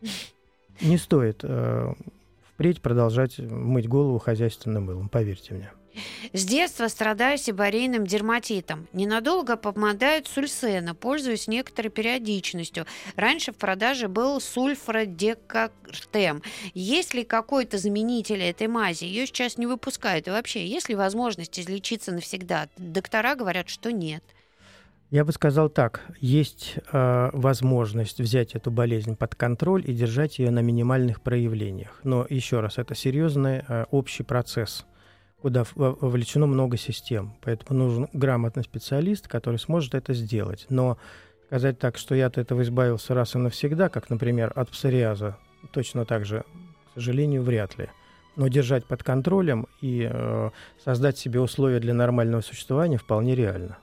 Не 0.82 0.98
стоит 0.98 1.40
э, 1.42 1.94
впредь 2.52 2.82
продолжать 2.82 3.38
мыть 3.38 3.88
голову 3.88 4.18
хозяйственным 4.18 4.84
мылом, 4.84 5.08
поверьте 5.08 5.54
мне. 5.54 5.70
С 6.32 6.44
детства 6.44 6.88
страдаю 6.88 7.38
сибарейным 7.38 8.06
дерматитом. 8.06 8.88
Ненадолго 8.92 9.56
помадают 9.56 10.28
сульсена, 10.28 10.94
пользуюсь 10.94 11.48
некоторой 11.48 11.90
периодичностью. 11.90 12.86
Раньше 13.16 13.52
в 13.52 13.56
продаже 13.56 14.08
был 14.08 14.40
сульфродекартем. 14.40 16.42
Есть 16.74 17.14
ли 17.14 17.24
какой-то 17.24 17.78
заменитель 17.78 18.42
этой 18.42 18.68
мази? 18.68 19.04
Ее 19.04 19.26
сейчас 19.26 19.58
не 19.58 19.66
выпускают. 19.66 20.28
И 20.28 20.30
вообще, 20.30 20.66
есть 20.66 20.88
ли 20.88 20.94
возможность 20.94 21.58
излечиться 21.58 22.12
навсегда? 22.12 22.68
Доктора 22.76 23.34
говорят, 23.34 23.68
что 23.68 23.92
нет. 23.92 24.22
Я 25.10 25.24
бы 25.24 25.30
сказал 25.30 25.68
так, 25.68 26.02
есть 26.20 26.78
э, 26.92 27.30
возможность 27.32 28.18
взять 28.18 28.56
эту 28.56 28.72
болезнь 28.72 29.14
под 29.14 29.36
контроль 29.36 29.88
и 29.88 29.94
держать 29.94 30.40
ее 30.40 30.50
на 30.50 30.60
минимальных 30.60 31.20
проявлениях. 31.20 32.00
Но 32.02 32.26
еще 32.28 32.58
раз, 32.58 32.78
это 32.78 32.96
серьезный 32.96 33.62
э, 33.68 33.84
общий 33.92 34.24
процесс, 34.24 34.84
куда 35.40 35.64
вовлечено 35.74 36.46
много 36.46 36.76
систем. 36.76 37.34
Поэтому 37.42 37.78
нужен 37.78 38.08
грамотный 38.12 38.64
специалист, 38.64 39.28
который 39.28 39.58
сможет 39.58 39.94
это 39.94 40.14
сделать. 40.14 40.66
Но 40.70 40.98
сказать 41.46 41.78
так, 41.78 41.98
что 41.98 42.14
я 42.14 42.26
от 42.26 42.38
этого 42.38 42.62
избавился 42.62 43.14
раз 43.14 43.34
и 43.34 43.38
навсегда, 43.38 43.88
как, 43.88 44.10
например, 44.10 44.52
от 44.56 44.70
псориаза, 44.70 45.38
точно 45.72 46.04
так 46.04 46.24
же, 46.24 46.44
к 46.90 46.94
сожалению, 46.94 47.42
вряд 47.42 47.78
ли. 47.78 47.88
Но 48.34 48.48
держать 48.48 48.84
под 48.86 49.02
контролем 49.02 49.66
и 49.80 50.08
э, 50.10 50.50
создать 50.84 51.16
себе 51.16 51.40
условия 51.40 51.80
для 51.80 51.94
нормального 51.94 52.42
существования 52.42 52.98
вполне 52.98 53.34
реально. 53.34 53.78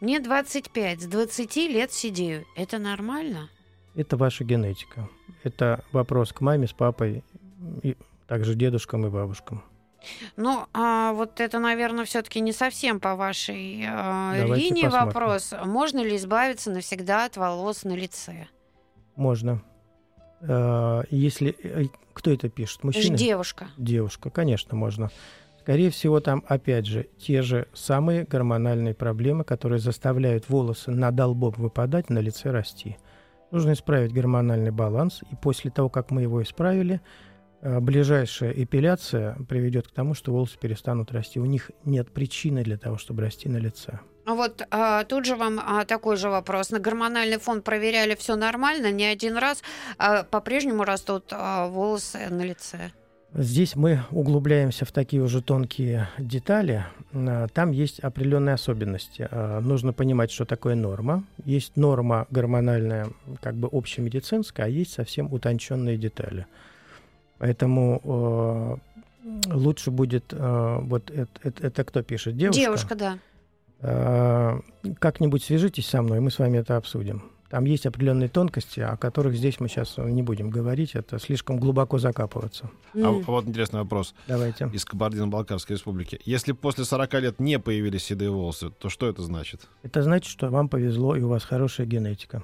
Мне 0.00 0.20
25, 0.20 1.02
с 1.02 1.06
20 1.06 1.56
лет 1.56 1.92
сидею. 1.92 2.44
Это 2.56 2.78
нормально? 2.78 3.50
Это 3.94 4.16
ваша 4.16 4.44
генетика. 4.44 5.08
Это 5.42 5.84
вопрос 5.92 6.32
к 6.32 6.40
маме 6.40 6.66
с 6.66 6.72
папой, 6.72 7.22
и 7.82 7.96
также 8.26 8.54
дедушкам 8.54 9.06
и 9.06 9.10
бабушкам. 9.10 9.62
Ну, 10.36 10.66
а 10.72 11.12
вот 11.12 11.40
это, 11.40 11.58
наверное, 11.58 12.04
все-таки 12.04 12.40
не 12.40 12.52
совсем 12.52 13.00
по 13.00 13.16
вашей 13.16 13.84
э, 13.84 14.46
линии 14.54 14.84
посмотрим. 14.84 15.06
вопрос. 15.06 15.54
Можно 15.64 16.00
ли 16.00 16.16
избавиться 16.16 16.70
навсегда 16.70 17.24
от 17.24 17.36
волос 17.36 17.84
на 17.84 17.94
лице? 17.94 18.46
Можно. 19.16 19.62
Э, 20.40 21.02
Если 21.10 21.56
э, 21.62 21.86
кто 22.12 22.30
это 22.30 22.48
пишет? 22.48 22.84
Мужчина? 22.84 23.16
девушка. 23.16 23.68
Девушка, 23.76 24.30
конечно, 24.30 24.76
можно. 24.76 25.10
Скорее 25.60 25.90
всего, 25.90 26.20
там 26.20 26.44
опять 26.48 26.86
же 26.86 27.08
те 27.18 27.42
же 27.42 27.68
самые 27.74 28.24
гормональные 28.24 28.94
проблемы, 28.94 29.44
которые 29.44 29.80
заставляют 29.80 30.48
волосы 30.48 30.90
над 30.92 31.20
лбом 31.20 31.52
выпадать, 31.58 32.08
на 32.08 32.20
лице 32.20 32.50
расти. 32.50 32.96
Нужно 33.50 33.72
исправить 33.72 34.12
гормональный 34.12 34.70
баланс, 34.70 35.22
и 35.30 35.36
после 35.36 35.70
того, 35.70 35.88
как 35.88 36.10
мы 36.10 36.22
его 36.22 36.42
исправили, 36.42 37.00
ближайшая 37.62 38.52
эпиляция 38.52 39.36
приведет 39.48 39.88
к 39.88 39.90
тому, 39.92 40.14
что 40.14 40.32
волосы 40.32 40.58
перестанут 40.58 41.12
расти. 41.12 41.40
У 41.40 41.44
них 41.46 41.70
нет 41.84 42.10
причины 42.12 42.62
для 42.62 42.76
того, 42.78 42.98
чтобы 42.98 43.22
расти 43.22 43.48
на 43.48 43.58
лице. 43.58 43.98
А 44.26 44.34
Вот 44.34 44.62
а, 44.70 45.04
тут 45.04 45.24
же 45.24 45.36
вам 45.36 45.58
а, 45.58 45.84
такой 45.86 46.16
же 46.16 46.28
вопрос. 46.28 46.70
На 46.70 46.78
гормональный 46.78 47.38
фон 47.38 47.62
проверяли 47.62 48.14
все 48.14 48.36
нормально, 48.36 48.90
не 48.92 49.06
один 49.06 49.38
раз. 49.38 49.62
а 49.96 50.22
по-прежнему 50.22 50.84
растут 50.84 51.24
а, 51.32 51.66
волосы 51.68 52.18
на 52.28 52.42
лице. 52.42 52.92
Здесь 53.34 53.76
мы 53.76 54.00
углубляемся 54.10 54.84
в 54.86 54.92
такие 54.92 55.22
уже 55.22 55.42
тонкие 55.42 56.08
детали. 56.18 56.84
А, 57.14 57.48
Там 57.48 57.70
есть 57.70 58.00
определенные 58.00 58.54
особенности. 58.54 59.26
А, 59.30 59.60
Нужно 59.60 59.94
понимать, 59.94 60.30
что 60.30 60.44
такое 60.44 60.74
норма. 60.74 61.24
Есть 61.46 61.76
норма 61.76 62.26
гормональная, 62.30 63.08
как 63.40 63.54
бы 63.54 63.68
общемедицинская, 63.72 64.66
а 64.66 64.68
есть 64.68 64.92
совсем 64.92 65.32
утонченные 65.32 65.96
детали. 65.96 66.46
Поэтому 67.38 68.80
э, 69.24 69.52
лучше 69.54 69.90
будет... 69.90 70.32
э, 70.32 70.78
вот 70.82 71.10
это, 71.10 71.30
это- 71.42 71.66
это 71.66 71.84
кто 71.84 72.02
пишет? 72.02 72.36
Девушка? 72.36 72.60
Девушка, 72.60 72.94
да. 72.94 73.18
Э, 73.80 74.60
Как-нибудь 74.98 75.44
свяжитесь 75.44 75.86
со 75.88 76.02
мной, 76.02 76.20
мы 76.20 76.30
с 76.30 76.38
вами 76.38 76.58
это 76.58 76.76
обсудим. 76.76 77.22
Там 77.48 77.64
есть 77.64 77.86
определенные 77.86 78.28
тонкости, 78.28 78.80
о 78.80 78.96
которых 78.98 79.34
здесь 79.34 79.58
мы 79.58 79.68
сейчас 79.68 79.96
не 79.96 80.22
будем 80.22 80.50
говорить. 80.50 80.94
Это 80.94 81.18
слишком 81.18 81.58
глубоко 81.58 81.98
закапываться. 81.98 82.68
А 82.94 82.98
М. 82.98 83.22
вот 83.22 83.46
интересный 83.46 83.80
вопрос 83.80 84.14
Давайте. 84.26 84.68
из 84.74 84.84
Кабардино-Балкарской 84.84 85.76
республики. 85.76 86.20
Если 86.26 86.52
после 86.52 86.84
40 86.84 87.14
лет 87.20 87.40
не 87.40 87.58
появились 87.58 88.04
седые 88.04 88.30
волосы, 88.30 88.68
то 88.70 88.90
что 88.90 89.08
это 89.08 89.22
значит? 89.22 89.66
Это 89.82 90.02
значит, 90.02 90.30
что 90.30 90.50
вам 90.50 90.68
повезло 90.68 91.16
и 91.16 91.22
у 91.22 91.28
вас 91.28 91.42
хорошая 91.44 91.86
генетика. 91.86 92.42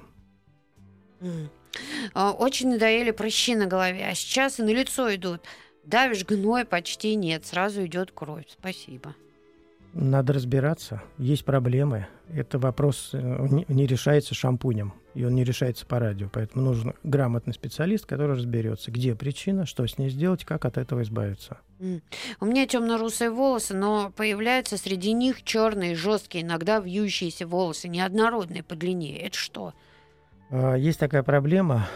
А, 2.13 2.31
Очень 2.31 2.69
надоели 2.69 3.11
прыщи 3.11 3.55
на 3.55 3.67
голове, 3.67 4.07
а 4.07 4.15
сейчас 4.15 4.59
и 4.59 4.63
на 4.63 4.69
лицо 4.69 5.13
идут. 5.13 5.41
Давишь 5.83 6.25
гной 6.25 6.65
почти 6.65 7.15
нет, 7.15 7.45
сразу 7.45 7.85
идет 7.85 8.11
кровь. 8.11 8.45
Спасибо. 8.49 9.15
Надо 9.95 10.33
разбираться. 10.33 11.01
Есть 11.17 11.45
проблемы. 11.45 12.07
Это 12.33 12.59
вопрос 12.59 13.11
э, 13.13 13.47
не, 13.69 13.87
решается 13.87 14.35
шампунем, 14.35 14.93
и 15.13 15.23
он 15.23 15.35
не 15.35 15.45
решается 15.45 15.85
по 15.85 15.99
радио. 15.99 16.27
Поэтому 16.33 16.65
нужен 16.65 16.93
грамотный 17.03 17.53
специалист, 17.53 18.05
который 18.05 18.35
разберется, 18.35 18.91
где 18.91 19.15
причина, 19.15 19.65
что 19.65 19.87
с 19.87 19.97
ней 19.97 20.09
сделать, 20.09 20.43
как 20.43 20.65
от 20.65 20.77
этого 20.77 21.01
избавиться. 21.03 21.59
У 21.79 22.45
меня 22.45 22.67
темно-русые 22.67 23.29
волосы, 23.29 23.73
но 23.73 24.11
появляются 24.17 24.77
среди 24.77 25.13
них 25.13 25.43
черные, 25.43 25.95
жесткие, 25.95 26.43
иногда 26.43 26.79
вьющиеся 26.79 27.47
волосы, 27.47 27.87
неоднородные 27.87 28.63
по 28.63 28.75
длине. 28.75 29.17
Это 29.19 29.37
что? 29.37 29.73
А, 30.55 30.75
Есть 30.75 30.99
такая 30.99 31.21
проблема. 31.23 31.87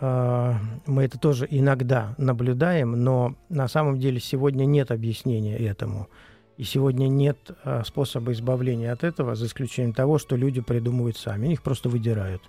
а, 0.00 0.56
Мы 0.86 1.04
это 1.04 1.18
тоже 1.18 1.46
иногда 1.48 2.14
наблюдаем, 2.18 2.92
но 2.92 3.36
на 3.48 3.68
самом 3.68 4.00
деле 4.00 4.18
сегодня 4.18 4.64
нет 4.64 4.90
объяснения 4.90 5.56
этому. 5.56 6.08
И 6.56 6.64
сегодня 6.64 7.06
нет 7.06 7.38
а, 7.64 7.84
способа 7.84 8.32
избавления 8.32 8.92
от 8.92 9.04
этого, 9.04 9.36
за 9.36 9.46
исключением 9.46 9.94
того, 9.94 10.18
что 10.18 10.34
люди 10.34 10.60
придумывают 10.60 11.16
сами. 11.16 11.52
Их 11.52 11.62
просто 11.62 11.88
выдирают. 11.88 12.42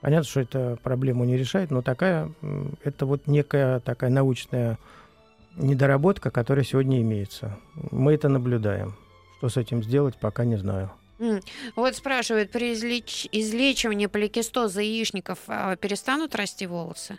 Понятно, 0.00 0.24
что 0.28 0.40
это 0.40 0.78
проблему 0.82 1.24
не 1.24 1.36
решает, 1.36 1.70
но 1.70 1.82
такая, 1.82 2.30
это 2.82 3.06
вот 3.06 3.26
некая 3.26 3.80
такая 3.80 4.10
научная 4.10 4.78
недоработка, 5.56 6.30
которая 6.30 6.64
сегодня 6.64 7.00
имеется. 7.00 7.56
Мы 7.90 8.14
это 8.14 8.28
наблюдаем. 8.28 8.94
Что 9.38 9.48
с 9.50 9.56
этим 9.56 9.82
сделать, 9.82 10.16
пока 10.16 10.44
не 10.44 10.56
знаю. 10.56 10.90
Вот 11.76 11.94
спрашивают, 11.96 12.50
при 12.50 12.72
излеч- 12.74 13.28
излечивании 13.32 14.06
поликистоза 14.06 14.80
яичников 14.82 15.38
а, 15.48 15.76
перестанут 15.76 16.34
расти 16.34 16.66
волосы? 16.66 17.18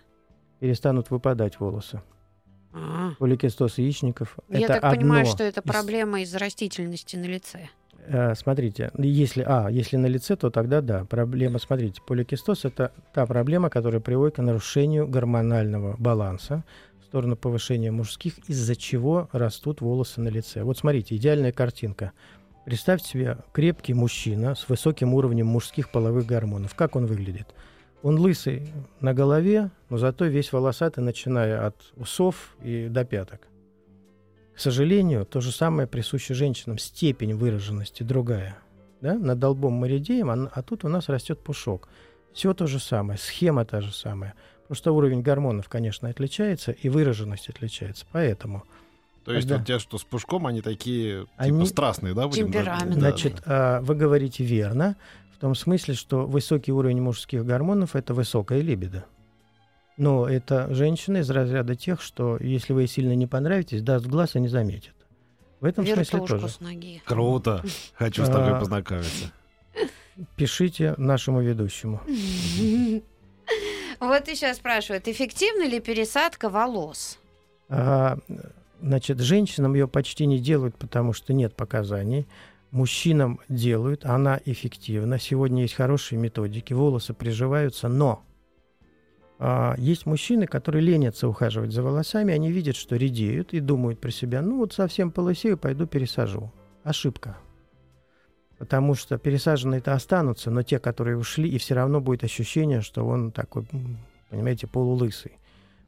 Перестанут 0.59 1.09
выпадать 1.11 1.59
волосы. 1.59 2.01
А. 2.73 3.11
Поликистоз 3.19 3.77
яичников– 3.77 4.37
Я 4.49 4.61
это 4.65 4.79
так 4.81 4.91
понимаю, 4.95 5.21
одно 5.21 5.31
что 5.33 5.43
это 5.43 5.61
из- 5.61 5.71
проблема 5.71 6.21
из-за 6.21 6.39
растительности 6.39 7.15
на 7.15 7.25
лице. 7.25 7.69
Э, 8.07 8.35
Смотрите, 8.35 8.91
если, 8.97 9.43
а, 9.47 9.69
если 9.69 9.95
на 9.97 10.07
лице, 10.07 10.35
то 10.35 10.49
тогда 10.51 10.81
да. 10.81 11.05
Проблема, 11.05 11.57
смотрите, 11.59 12.01
поликистоз– 12.05 12.63
это 12.65 12.91
та 13.13 13.25
проблема, 13.25 13.69
которая 13.69 14.01
приводит 14.01 14.35
к 14.35 14.41
нарушению 14.41 15.07
гормонального 15.07 15.95
баланса 15.97 16.63
в 17.01 17.05
сторону 17.05 17.35
повышения 17.37 17.91
мужских, 17.91 18.37
из-за 18.47 18.75
чего 18.75 19.29
растут 19.31 19.79
волосы 19.81 20.19
на 20.21 20.27
лице. 20.27 20.63
Вот 20.63 20.77
смотрите, 20.77 21.15
идеальная 21.15 21.51
картинка. 21.53 22.11
Представьте 22.65 23.07
себе 23.07 23.37
крепкий 23.53 23.93
мужчина 23.93 24.55
с 24.55 24.67
высоким 24.67 25.13
уровнем 25.13 25.45
мужских 25.45 25.91
половых 25.91 26.25
гормонов. 26.25 26.73
Как 26.73 26.95
он 26.95 27.05
выглядит? 27.05 27.47
Он 28.01 28.19
лысый 28.19 28.73
на 29.01 29.13
голове, 29.13 29.69
но 29.89 29.97
зато 29.99 30.25
весь 30.25 30.51
волосатый, 30.51 31.03
начиная 31.03 31.67
от 31.67 31.75
усов 31.95 32.55
и 32.63 32.87
до 32.89 33.05
пяток. 33.05 33.41
К 34.55 34.59
сожалению, 34.59 35.25
то 35.25 35.41
же 35.41 35.51
самое 35.51 35.87
присуще 35.87 36.33
женщинам. 36.33 36.79
Степень 36.79 37.35
выраженности 37.35 38.01
другая. 38.01 38.57
Да? 38.99 39.13
Над 39.13 39.37
долбом 39.37 39.73
мы 39.73 39.87
редеем, 39.87 40.31
а, 40.31 40.49
а 40.51 40.63
тут 40.63 40.85
у 40.85 40.87
нас 40.87 41.07
растет 41.07 41.39
пушок. 41.43 41.87
Все 42.33 42.55
то 42.55 42.65
же 42.65 42.79
самое, 42.79 43.19
схема 43.19 43.63
та 43.65 43.81
же 43.81 43.93
самая. 43.93 44.33
Просто 44.67 44.91
уровень 44.91 45.21
гормонов, 45.21 45.69
конечно, 45.69 46.09
отличается, 46.09 46.71
и 46.71 46.89
выраженность 46.89 47.47
отличается. 47.47 48.07
Поэтому, 48.11 48.63
То 49.25 49.33
есть 49.33 49.47
Когда? 49.47 49.57
вот 49.57 49.67
те, 49.67 49.79
что 49.79 49.97
с 49.97 50.03
пушком, 50.03 50.45
они 50.47 50.61
такие, 50.61 51.25
Они- 51.35 51.57
типа, 51.57 51.65
страстные, 51.65 52.13
да? 52.13 52.27
будем 52.27 52.45
Темперамент. 52.47 52.93
да, 52.93 52.99
значит, 52.99 53.33
да. 53.37 53.41
а, 53.77 53.81
вы 53.81 53.95
говорите 53.95 54.43
верно, 54.43 54.95
в 55.35 55.39
том 55.39 55.55
смысле, 55.55 55.95
что 55.95 56.25
высокий 56.27 56.71
уровень 56.71 57.01
мужских 57.01 57.43
гормонов– 57.45 57.95
это 57.97 58.13
высокая 58.13 58.61
либидо. 58.61 59.05
Но 59.97 60.27
это 60.27 60.73
женщины 60.73 61.19
из 61.19 61.29
разряда 61.29 61.75
тех, 61.75 62.01
что 62.01 62.37
если 62.39 62.73
вы 62.73 62.81
ей 62.83 62.87
сильно 62.87 63.15
не 63.15 63.27
понравитесь, 63.27 63.81
даст 63.81 64.05
глаз 64.05 64.35
и 64.35 64.39
не 64.39 64.47
заметит. 64.47 64.93
В 65.59 65.65
этом 65.65 65.85
смысле 65.85 66.03
Вертушку 66.03 66.27
тоже. 66.27 66.49
с 66.49 66.59
ноги. 66.59 67.01
Круто. 67.05 67.63
Хочу 67.95 68.23
с 68.25 68.27
тобой 68.29 68.51
А, 68.53 68.59
познакомиться. 68.59 69.31
Пишите 70.35 70.93
нашему 70.97 71.41
ведущему. 71.41 72.01
Вот 73.99 74.27
еще 74.27 74.53
спрашивают, 74.53 75.07
эффективна 75.07 75.67
ли 75.67 75.79
пересадка 75.79 76.49
волос? 76.49 77.17
Значит, 78.85 79.19
женщинам 79.19 79.73
ее 79.73 79.87
почти 79.87 80.27
не 80.27 80.37
делают, 80.37 80.77
потому 80.77 81.11
что 81.11 81.33
нет 81.33 81.55
показаний. 81.55 82.27
Мужчинам 82.69 83.39
делают, 83.49 84.05
она 84.05 84.39
эффективна. 84.45 85.17
Сегодня 85.17 85.63
есть 85.63 85.73
хорошие 85.73 86.19
методики, 86.19 86.71
волосы 86.71 87.15
приживаются, 87.15 87.87
но 87.87 88.23
а, 89.39 89.73
есть 89.79 90.05
мужчины, 90.05 90.45
которые 90.45 90.83
ленятся 90.83 91.27
ухаживать 91.27 91.71
за 91.71 91.81
волосами, 91.81 92.31
они 92.31 92.51
видят, 92.51 92.75
что 92.75 92.95
редеют 92.95 93.55
и 93.55 93.59
думают 93.59 93.99
про 93.99 94.11
себя, 94.11 94.43
ну 94.43 94.59
вот 94.59 94.73
совсем 94.73 95.09
полысею, 95.09 95.57
пойду 95.57 95.87
пересажу. 95.87 96.53
Ошибка. 96.83 97.37
Потому 98.59 98.93
что 98.93 99.17
пересаженные-то 99.17 99.93
останутся, 99.93 100.51
но 100.51 100.61
те, 100.61 100.77
которые 100.77 101.17
ушли, 101.17 101.49
и 101.49 101.57
все 101.57 101.73
равно 101.73 102.01
будет 102.01 102.23
ощущение, 102.23 102.81
что 102.81 103.03
он 103.03 103.31
такой, 103.31 103.65
понимаете, 104.29 104.67
полулысый. 104.67 105.39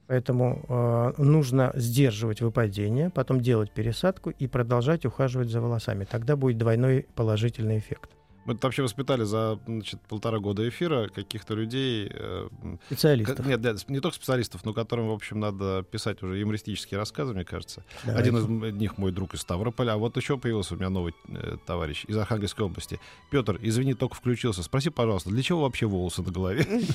Поэтому 0.07 0.65
э, 0.69 1.21
нужно 1.21 1.71
сдерживать 1.75 2.41
выпадение, 2.41 3.09
потом 3.09 3.41
делать 3.41 3.71
пересадку 3.71 4.29
и 4.29 4.47
продолжать 4.47 5.05
ухаживать 5.05 5.49
за 5.49 5.59
волосами. 5.61 6.05
Тогда 6.05 6.35
будет 6.37 6.57
двойной 6.57 7.05
положительный 7.15 7.77
эффект. 7.79 8.09
Мы 8.45 8.53
тут 8.53 8.63
вообще 8.63 8.81
воспитали 8.83 9.25
за 9.25 9.59
значит, 9.67 9.99
полтора 10.07 10.39
года 10.39 10.65
эфира 10.69 11.09
каких-то 11.09 11.53
людей. 11.53 12.09
э, 12.09 12.47
Специалистов. 12.85 13.45
к- 13.45 13.49
Нет, 13.49 13.59
нет, 13.61 13.89
не 13.89 13.99
только 13.99 14.15
специалистов, 14.15 14.63
но 14.63 14.71
которым, 14.73 15.09
в 15.09 15.11
общем, 15.11 15.41
надо 15.41 15.83
писать 15.91 16.23
уже 16.23 16.37
юмористические 16.37 16.97
рассказы, 16.97 17.33
мне 17.33 17.43
кажется. 17.43 17.83
Давайте. 18.05 18.29
Один 18.29 18.37
из 18.63 18.73
них 18.75 18.97
мой 18.97 19.11
друг 19.11 19.33
из 19.33 19.41
Ставрополя, 19.41 19.91
а 19.91 19.97
вот 19.97 20.15
еще 20.15 20.37
появился 20.37 20.75
у 20.75 20.77
меня 20.77 20.89
новый 20.89 21.13
э, 21.27 21.57
товарищ 21.67 22.05
из 22.07 22.15
Архангельской 22.15 22.63
области. 22.65 23.01
Петр, 23.29 23.59
извини, 23.61 23.93
только 23.95 24.15
включился. 24.15 24.63
Спроси, 24.63 24.89
пожалуйста, 24.91 25.29
для 25.29 25.43
чего 25.43 25.63
вообще 25.63 25.85
волосы 25.85 26.21
на 26.21 26.31
голове? 26.31 26.65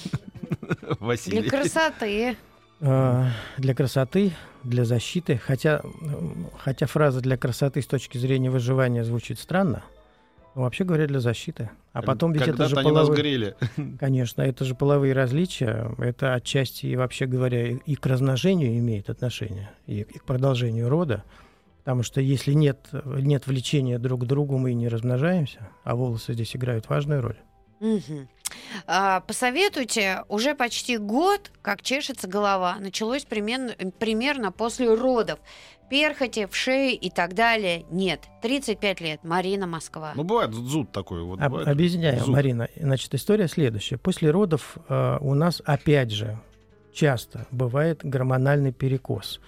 Василий. 1.00 1.42
Для 1.42 1.50
красоты. 1.50 2.36
А, 2.84 3.28
для 3.58 3.74
красоты, 3.74 4.32
для 4.64 4.84
защиты. 4.84 5.38
Хотя, 5.38 5.82
хотя 6.58 6.86
фраза 6.86 7.20
для 7.20 7.36
красоты 7.36 7.80
с 7.80 7.86
точки 7.86 8.18
зрения 8.18 8.50
выживания 8.50 9.04
звучит 9.04 9.38
странно, 9.38 9.84
но 10.56 10.62
вообще 10.62 10.82
говоря, 10.84 11.06
для 11.06 11.20
защиты. 11.20 11.70
А 11.92 12.02
потом 12.02 12.32
ведь 12.32 12.42
это 12.42 12.68
же 12.68 12.76
они 12.76 12.90
нас 12.90 13.06
половые... 13.06 13.22
грели. 13.22 13.54
Конечно, 14.00 14.42
это 14.42 14.64
же 14.64 14.74
половые 14.74 15.12
различия. 15.12 15.94
Это 15.98 16.34
отчасти, 16.34 16.86
и 16.86 16.96
вообще 16.96 17.26
говоря, 17.26 17.70
и- 17.70 17.94
к 17.94 18.04
размножению 18.04 18.76
имеет 18.78 19.08
отношение, 19.10 19.70
и, 19.86 20.00
и 20.00 20.18
к 20.18 20.24
продолжению 20.24 20.88
рода. 20.88 21.22
Потому 21.84 22.02
что 22.02 22.20
если 22.20 22.52
нет, 22.52 22.90
нет 23.04 23.46
влечения 23.46 23.98
друг 23.98 24.22
к 24.22 24.24
другу, 24.24 24.58
мы 24.58 24.72
и 24.72 24.74
не 24.74 24.88
размножаемся, 24.88 25.68
а 25.84 25.94
волосы 25.94 26.32
здесь 26.32 26.54
играют 26.54 26.88
важную 26.88 27.22
роль. 27.22 27.36
Мгм. 27.82 28.28
А, 28.86 29.20
посоветуйте, 29.20 30.24
уже 30.28 30.54
почти 30.54 30.98
год, 30.98 31.50
как 31.62 31.82
чешется 31.82 32.28
голова. 32.28 32.76
Началось 32.78 33.24
примерно, 33.24 33.72
примерно 33.98 34.52
после 34.52 34.92
родов. 34.94 35.40
Перхоти 35.90 36.46
в 36.46 36.56
шее 36.56 36.94
и 36.94 37.10
так 37.10 37.34
далее 37.34 37.84
нет. 37.90 38.20
35 38.40 39.00
лет. 39.00 39.24
Марина, 39.24 39.66
Москва. 39.66 40.12
Ну, 40.14 40.22
бывает 40.22 40.54
зуд 40.54 40.90
такой. 40.92 41.22
Вот, 41.22 41.40
Об- 41.40 41.50
бывает 41.50 41.68
объясняю, 41.68 42.20
зуд. 42.20 42.28
Марина. 42.28 42.68
Значит, 42.76 43.14
история 43.14 43.48
следующая. 43.48 43.98
После 43.98 44.30
родов 44.30 44.78
э, 44.88 45.18
у 45.20 45.34
нас 45.34 45.60
опять 45.64 46.10
же 46.10 46.38
часто 46.94 47.46
бывает 47.50 48.00
гормональный 48.04 48.72
перекос. 48.72 49.40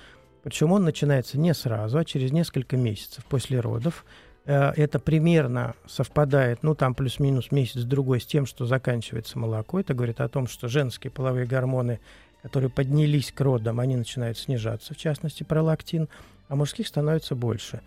Причем 0.43 0.73
он 0.73 0.85
начинается 0.85 1.39
не 1.39 1.55
сразу, 1.55 1.99
а 1.99 2.05
через 2.05 2.31
несколько 2.33 2.77
месяцев 2.77 3.25
после 3.25 3.61
родов. 3.61 4.05
Э, 4.47 4.73
это 4.77 4.99
примерно 4.99 5.75
совпадает, 5.87 6.63
ну 6.63 6.75
там 6.75 6.95
плюс-минус 6.95 7.51
месяц-другой 7.51 8.21
с 8.21 8.27
тем, 8.27 8.47
что 8.47 8.67
заканчивается 8.67 9.39
молоко. 9.39 9.81
Это 9.81 9.95
говорит 9.95 10.21
о 10.21 10.29
том, 10.29 10.47
что 10.47 10.69
женские 10.69 11.11
половые 11.11 11.47
гормоны 11.47 12.01
которые 12.45 12.69
поднялись 12.69 13.33
к 13.33 13.41
родам, 13.41 13.81
они 13.81 13.97
начинают 13.97 14.37
снижаться, 14.37 14.93
в 14.93 14.99
частности, 14.99 15.45
пролактин, 15.45 16.11
а 16.49 16.57
мужских 16.57 16.87
становится 16.87 17.35
больше. 17.35 17.81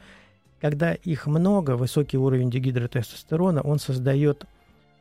Когда 0.60 0.96
их 0.96 1.28
много, 1.28 1.76
высокий 1.76 2.18
уровень 2.18 2.50
дегидротестостерона, 2.50 3.62
он 3.62 3.78
создает 3.78 4.46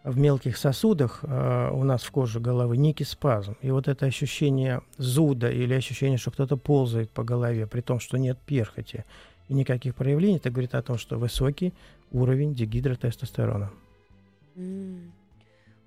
в 0.05 0.19
мелких 0.19 0.59
сосудах 0.59 1.21
э, 1.23 1.71
у 1.73 1.85
нас 1.85 2.03
в 2.03 2.11
коже 2.11 2.39
головы 2.39 2.77
некий 2.77 3.05
спазм. 3.05 3.57
И 3.63 3.71
вот 3.71 3.89
это 3.89 4.05
ощущение 4.05 4.83
зуда 4.99 5.51
или 5.51 5.73
ощущение, 5.73 6.19
что 6.19 6.33
кто-то 6.33 6.59
ползает 6.59 7.11
по 7.11 7.25
голове, 7.25 7.67
при 7.67 7.81
том, 7.81 7.99
что 7.99 8.19
нет 8.19 8.37
перхоти 8.45 9.07
и 9.49 9.55
никаких 9.55 9.95
проявлений, 9.95 10.37
это 10.37 10.51
говорит 10.51 10.75
о 10.75 10.83
том, 10.83 10.99
что 10.99 11.19
высокий 11.19 11.73
уровень 12.11 12.55
дегидротестостерона. 12.55 13.71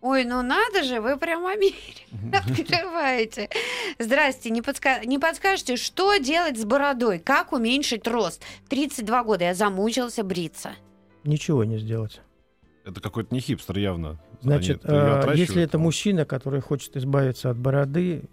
Ой, 0.01 0.23
ну 0.23 0.41
надо 0.41 0.83
же, 0.83 1.01
вы 1.01 1.17
прям 1.17 1.45
Америку 1.45 1.77
открываете. 2.31 3.49
Здрасте, 3.99 4.49
не, 4.49 4.61
подска... 4.61 5.03
не 5.03 5.19
подскажете, 5.19 5.75
что 5.75 6.15
делать 6.17 6.57
с 6.57 6.63
бородой? 6.63 7.19
Как 7.19 7.51
уменьшить 7.51 8.07
рост? 8.07 8.41
32 8.69 9.23
года, 9.23 9.43
я 9.43 9.53
замучился 9.53 10.23
бриться. 10.23 10.71
Ничего 11.25 11.65
не 11.65 11.79
сделать. 11.79 12.21
Это 12.85 13.01
какой-то 13.01 13.35
не 13.35 13.41
хипстер 13.41 13.77
явно. 13.77 14.19
Значит, 14.41 14.81
э, 14.83 15.33
если 15.35 15.61
это 15.61 15.77
мужчина, 15.77 16.23
который 16.23 16.61
хочет 16.61 16.95
избавиться 16.95 17.49
от 17.49 17.57
бороды, 17.57 18.23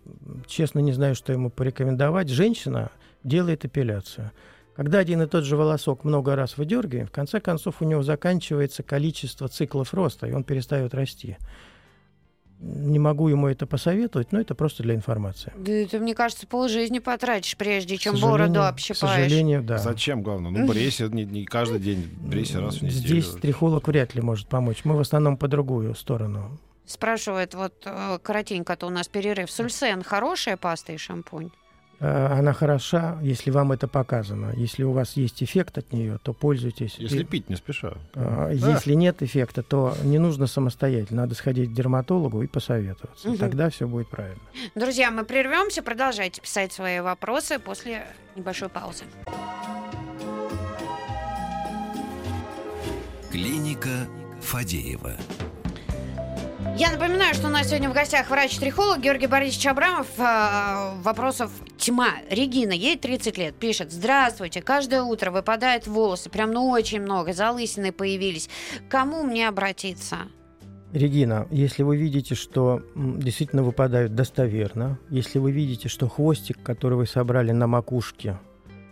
честно 0.47 0.79
не 0.79 0.93
знаю, 0.93 1.17
что 1.17 1.33
ему 1.33 1.51
порекомендовать. 1.51 2.29
Женщина 2.29 2.93
делает 3.25 3.65
эпиляцию. 3.65 4.31
Когда 4.77 4.99
один 4.99 5.23
и 5.23 5.27
тот 5.27 5.45
же 5.45 5.57
волосок 5.57 6.05
много 6.05 6.37
раз 6.37 6.59
выдергиваем, 6.59 7.07
в 7.07 7.11
конце 7.11 7.41
концов 7.41 7.81
у 7.81 7.87
него 7.87 8.03
заканчивается 8.03 8.83
количество 8.83 9.49
циклов 9.49 9.95
роста, 9.95 10.27
и 10.27 10.33
он 10.33 10.45
перестает 10.45 10.93
расти. 10.93 11.39
Не 12.61 12.99
могу 12.99 13.29
ему 13.29 13.49
это 13.49 13.67
посоветовать, 13.67 14.33
но 14.33 14.41
это 14.41 14.55
просто 14.55 14.83
для 14.83 14.95
информации. 14.95 15.53
Да 15.57 15.73
это, 15.73 15.99
мне 15.99 16.15
кажется, 16.15 16.47
полжизни 16.47 16.99
потратишь, 16.99 17.57
прежде 17.57 17.97
чем 17.97 18.17
бороду 18.19 18.65
общипаешь. 18.65 18.99
К 18.99 19.17
сожалению, 19.17 19.63
да. 19.63 19.79
Зачем, 19.79 20.23
главное? 20.23 20.51
Ну, 20.51 20.67
брейся 20.67 21.09
не, 21.09 21.25
не 21.25 21.45
каждый 21.45 21.81
день, 21.81 22.09
брейся 22.21 22.61
раз 22.61 22.77
в 22.77 22.83
неделю. 22.83 22.99
Здесь 22.99 23.31
трихолог 23.31 23.89
вряд 23.89 24.15
ли 24.15 24.21
может 24.21 24.49
помочь. 24.49 24.85
Мы 24.85 24.97
в 24.97 25.01
основном 25.01 25.39
по 25.39 25.49
другую 25.49 25.95
сторону. 25.95 26.59
Спрашивает, 26.87 27.55
вот 27.55 27.75
э, 27.85 28.19
коротенько-то 28.23 28.87
у 28.87 28.91
нас 28.91 29.09
перерыв. 29.09 29.51
Сульсен 29.51 30.03
хорошая 30.03 30.57
паста 30.57 30.93
и 30.93 30.99
шампунь? 30.99 31.51
Э, 31.99 32.39
она 32.39 32.53
хороша, 32.53 33.19
если 33.23 33.51
вам 33.51 33.73
это 33.73 33.89
показано. 33.89 34.53
Если 34.57 34.83
у 34.83 34.93
вас 34.93 35.17
есть 35.17 35.43
эффект 35.43 35.79
от 35.79 35.93
нее, 35.93 36.19
то 36.23 36.33
пользуйтесь. 36.33 36.97
Если 36.99 37.25
пить 37.25 37.49
не 37.49 37.57
спеша. 37.57 37.95
А, 38.15 38.51
если 38.51 38.95
да. 38.95 39.01
нет 39.01 39.23
эффекта, 39.23 39.63
то 39.63 39.95
не 40.05 40.19
нужно 40.19 40.47
самостоятельно. 40.47 41.23
Надо 41.23 41.35
сходить 41.35 41.71
к 41.71 41.73
дерматологу 41.73 42.43
и 42.43 42.47
посоветоваться. 42.47 43.31
Угу. 43.31 43.39
Тогда 43.39 43.71
все 43.71 43.87
будет 43.87 44.09
правильно. 44.09 44.41
Друзья, 44.75 45.11
мы 45.11 45.25
прервемся. 45.25 45.83
Продолжайте 45.83 46.41
писать 46.41 46.73
свои 46.73 47.01
вопросы 47.01 47.59
после 47.59 48.07
небольшой 48.35 48.69
паузы. 48.69 49.05
Клиника 53.31 54.07
Фадеева. 54.43 55.13
Я 56.79 56.93
напоминаю, 56.93 57.35
что 57.35 57.47
у 57.47 57.51
нас 57.51 57.69
сегодня 57.69 57.89
в 57.89 57.95
гостях 57.95 58.29
врач-трихолог 58.29 59.01
Георгий 59.01 59.29
Борисович 59.29 59.69
Абрамов. 59.69 60.09
А, 60.19 60.95
вопросов 61.03 61.51
тьма. 61.79 62.11
Регина, 62.29 62.73
ей 62.73 62.99
30 62.99 63.39
лет, 63.39 63.55
пишет. 63.55 63.91
Здравствуйте, 63.91 64.61
каждое 64.61 65.03
утро 65.03 65.31
выпадают 65.31 65.87
волосы, 65.87 66.29
прям 66.29 66.53
ну 66.53 66.69
очень 66.69 67.01
много, 67.01 67.33
залысины 67.33 67.93
появились. 67.93 68.51
Кому 68.91 69.23
мне 69.23 69.49
обратиться? 69.49 70.19
Регина, 70.93 71.49
если 71.51 71.83
вы 71.83 71.97
видите, 71.97 72.35
что 72.35 72.83
действительно 72.95 73.63
выпадают 73.63 74.15
достоверно, 74.15 74.99
если 75.09 75.39
вы 75.39 75.53
видите, 75.53 75.89
что 75.89 76.11
хвостик, 76.11 76.63
который 76.63 76.99
вы 76.99 77.07
собрали 77.07 77.53
на 77.53 77.67
макушке, 77.67 78.39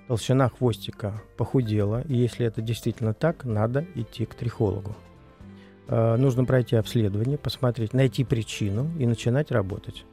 толщина 0.08 0.48
хвостика 0.48 1.22
похудела, 1.36 2.00
и 2.08 2.16
если 2.16 2.46
это 2.46 2.62
действительно 2.62 3.12
так, 3.12 3.44
надо 3.44 3.84
идти 3.94 4.24
к 4.24 4.34
трихологу. 4.34 4.96
Э, 5.88 6.16
нужно 6.16 6.44
пройти 6.44 6.76
обследование, 6.76 7.36
посмотреть, 7.36 7.92
найти 7.92 8.24
причину 8.24 8.90
и 8.98 9.06
начинать 9.06 9.50
работать. 9.50 10.04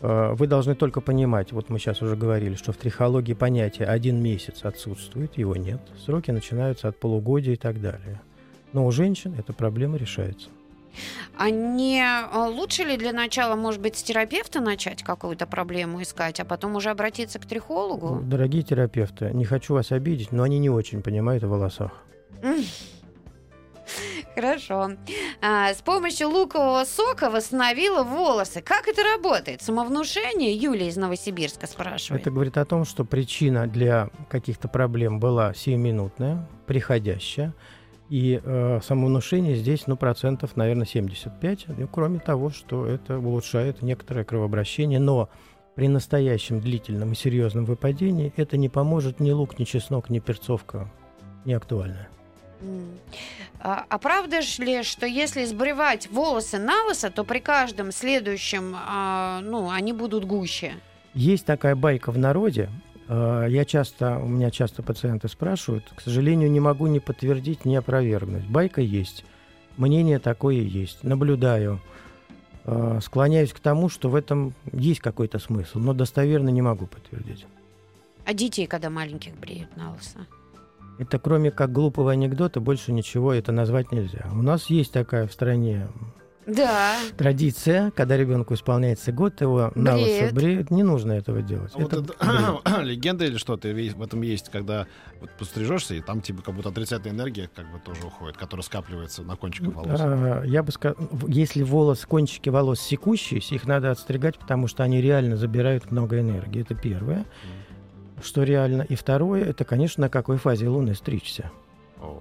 Э, 0.00 0.34
вы 0.34 0.46
должны 0.46 0.74
только 0.74 1.00
понимать, 1.00 1.52
вот 1.52 1.70
мы 1.70 1.78
сейчас 1.78 2.02
уже 2.02 2.16
говорили, 2.16 2.54
что 2.54 2.72
в 2.72 2.76
трихологии 2.76 3.32
понятие 3.32 3.88
один 3.88 4.22
месяц 4.22 4.64
отсутствует, 4.64 5.38
его 5.38 5.56
нет. 5.56 5.80
Сроки 6.04 6.30
начинаются 6.30 6.88
от 6.88 6.98
полугодия 6.98 7.54
и 7.54 7.56
так 7.56 7.80
далее. 7.80 8.20
Но 8.72 8.84
у 8.84 8.90
женщин 8.90 9.34
эта 9.38 9.52
проблема 9.52 9.96
решается. 9.96 10.48
А 11.38 11.50
не 11.50 12.02
э, 12.02 12.48
лучше 12.48 12.82
ли 12.82 12.96
для 12.98 13.12
начала, 13.12 13.56
может 13.56 13.80
быть, 13.80 13.96
с 13.96 14.02
терапевта 14.02 14.60
начать 14.60 15.02
какую-то 15.02 15.46
проблему 15.46 16.02
искать, 16.02 16.40
а 16.40 16.44
потом 16.44 16.76
уже 16.76 16.90
обратиться 16.90 17.38
к 17.38 17.46
трихологу? 17.46 18.20
Дорогие 18.22 18.62
терапевты, 18.62 19.30
не 19.32 19.46
хочу 19.46 19.74
вас 19.74 19.92
обидеть, 19.92 20.32
но 20.32 20.42
они 20.42 20.58
не 20.58 20.68
очень 20.68 21.02
понимают 21.02 21.42
о 21.44 21.48
волосах. 21.48 21.92
Хорошо. 24.36 24.90
А, 25.40 25.72
с 25.72 25.80
помощью 25.80 26.28
лукового 26.28 26.84
сока 26.84 27.30
восстановила 27.30 28.02
волосы. 28.02 28.60
Как 28.60 28.86
это 28.86 29.02
работает? 29.02 29.62
Самовнушение? 29.62 30.52
Юлия 30.52 30.88
из 30.88 30.96
Новосибирска 30.96 31.66
спрашивает. 31.66 32.20
Это 32.20 32.30
говорит 32.30 32.58
о 32.58 32.66
том, 32.66 32.84
что 32.84 33.06
причина 33.06 33.66
для 33.66 34.10
каких-то 34.28 34.68
проблем 34.68 35.20
была 35.20 35.54
сиюминутная, 35.54 36.46
приходящая. 36.66 37.54
И 38.10 38.38
э, 38.44 38.80
самовнушение 38.84 39.56
здесь, 39.56 39.86
ну, 39.86 39.96
процентов, 39.96 40.54
наверное, 40.54 40.86
75. 40.86 41.68
Ну, 41.68 41.88
кроме 41.88 42.18
того, 42.18 42.50
что 42.50 42.86
это 42.86 43.18
улучшает 43.18 43.80
некоторое 43.80 44.24
кровообращение. 44.24 45.00
Но 45.00 45.30
при 45.76 45.88
настоящем 45.88 46.60
длительном 46.60 47.12
и 47.12 47.16
серьезном 47.16 47.64
выпадении 47.64 48.34
это 48.36 48.58
не 48.58 48.68
поможет 48.68 49.18
ни 49.18 49.30
лук, 49.30 49.58
ни 49.58 49.64
чеснок, 49.64 50.10
ни 50.10 50.18
перцовка. 50.18 50.92
Не 51.46 51.54
актуально. 51.54 52.08
А, 53.60 53.84
а 53.88 53.98
правда 53.98 54.40
ли, 54.58 54.82
что 54.82 55.06
если 55.06 55.44
сбривать 55.44 56.10
волосы 56.10 56.58
на 56.58 56.84
лысо, 56.84 57.10
то 57.10 57.24
при 57.24 57.38
каждом 57.38 57.92
следующем, 57.92 58.74
а, 58.76 59.40
ну, 59.42 59.70
они 59.70 59.92
будут 59.92 60.24
гуще? 60.24 60.74
Есть 61.14 61.46
такая 61.46 61.74
байка 61.74 62.12
в 62.12 62.18
народе. 62.18 62.70
А, 63.08 63.46
я 63.46 63.64
часто, 63.64 64.18
у 64.18 64.28
меня 64.28 64.50
часто 64.50 64.82
пациенты 64.82 65.28
спрашивают, 65.28 65.84
к 65.94 66.00
сожалению, 66.00 66.50
не 66.50 66.60
могу 66.60 66.86
ни 66.86 66.98
подтвердить, 66.98 67.64
ни 67.64 67.74
опровергнуть. 67.74 68.46
Байка 68.46 68.80
есть, 68.80 69.24
мнение 69.76 70.18
такое 70.18 70.56
есть, 70.56 71.02
наблюдаю. 71.02 71.80
А, 72.64 73.00
склоняюсь 73.00 73.52
к 73.52 73.60
тому, 73.60 73.88
что 73.88 74.10
в 74.10 74.14
этом 74.14 74.54
есть 74.72 75.00
какой-то 75.00 75.38
смысл, 75.38 75.78
но 75.78 75.92
достоверно 75.92 76.48
не 76.50 76.62
могу 76.62 76.86
подтвердить. 76.86 77.46
А 78.24 78.34
детей, 78.34 78.66
когда 78.66 78.90
маленьких 78.90 79.36
бреют 79.36 79.76
на 79.76 79.92
лысо? 79.92 80.26
Это 80.98 81.18
кроме 81.18 81.50
как 81.50 81.72
глупого 81.72 82.12
анекдота 82.12 82.60
больше 82.60 82.92
ничего 82.92 83.32
это 83.32 83.52
назвать 83.52 83.92
нельзя. 83.92 84.26
У 84.32 84.42
нас 84.42 84.66
есть 84.66 84.92
такая 84.92 85.26
в 85.26 85.32
стране 85.32 85.88
да. 86.46 86.98
Традиция, 87.16 87.90
когда 87.90 88.16
ребенку 88.16 88.54
исполняется 88.54 89.10
год, 89.10 89.40
его 89.40 89.72
на 89.74 89.96
лысо 89.96 90.32
бреют. 90.32 90.70
Не 90.70 90.84
нужно 90.84 91.12
этого 91.12 91.42
делать. 91.42 91.72
А 91.74 91.82
это, 91.82 92.00
вот 92.00 92.16
это 92.20 92.80
легенда 92.82 93.24
или 93.24 93.36
что-то 93.36 93.68
в 93.68 94.02
этом 94.02 94.22
есть, 94.22 94.48
когда 94.50 94.86
вот 95.20 95.30
пострижешься, 95.30 95.94
и 95.94 96.00
там 96.00 96.20
типа 96.20 96.42
как 96.42 96.54
будто 96.54 96.68
отрицательная 96.68 97.16
энергия 97.16 97.50
как 97.52 97.70
бы 97.72 97.80
тоже 97.80 98.06
уходит, 98.06 98.36
которая 98.36 98.62
скапливается 98.62 99.22
на 99.22 99.34
кончиках 99.34 99.74
волос. 99.74 100.00
А, 100.00 100.44
я 100.44 100.62
бы 100.62 100.70
сказал, 100.70 100.96
если 101.26 101.62
волос, 101.62 102.06
кончики 102.06 102.48
волос 102.48 102.80
секущиеся, 102.80 103.56
их 103.56 103.66
надо 103.66 103.90
отстригать, 103.90 104.38
потому 104.38 104.68
что 104.68 104.84
они 104.84 105.00
реально 105.00 105.36
забирают 105.36 105.90
много 105.90 106.20
энергии. 106.20 106.62
Это 106.62 106.74
первое. 106.74 107.18
Mm 107.20 107.65
что 108.22 108.42
реально. 108.42 108.82
И 108.82 108.94
второе, 108.94 109.44
это, 109.44 109.64
конечно, 109.64 110.02
на 110.02 110.08
какой 110.08 110.36
фазе 110.36 110.68
Луны 110.68 110.94
стричься. 110.94 111.50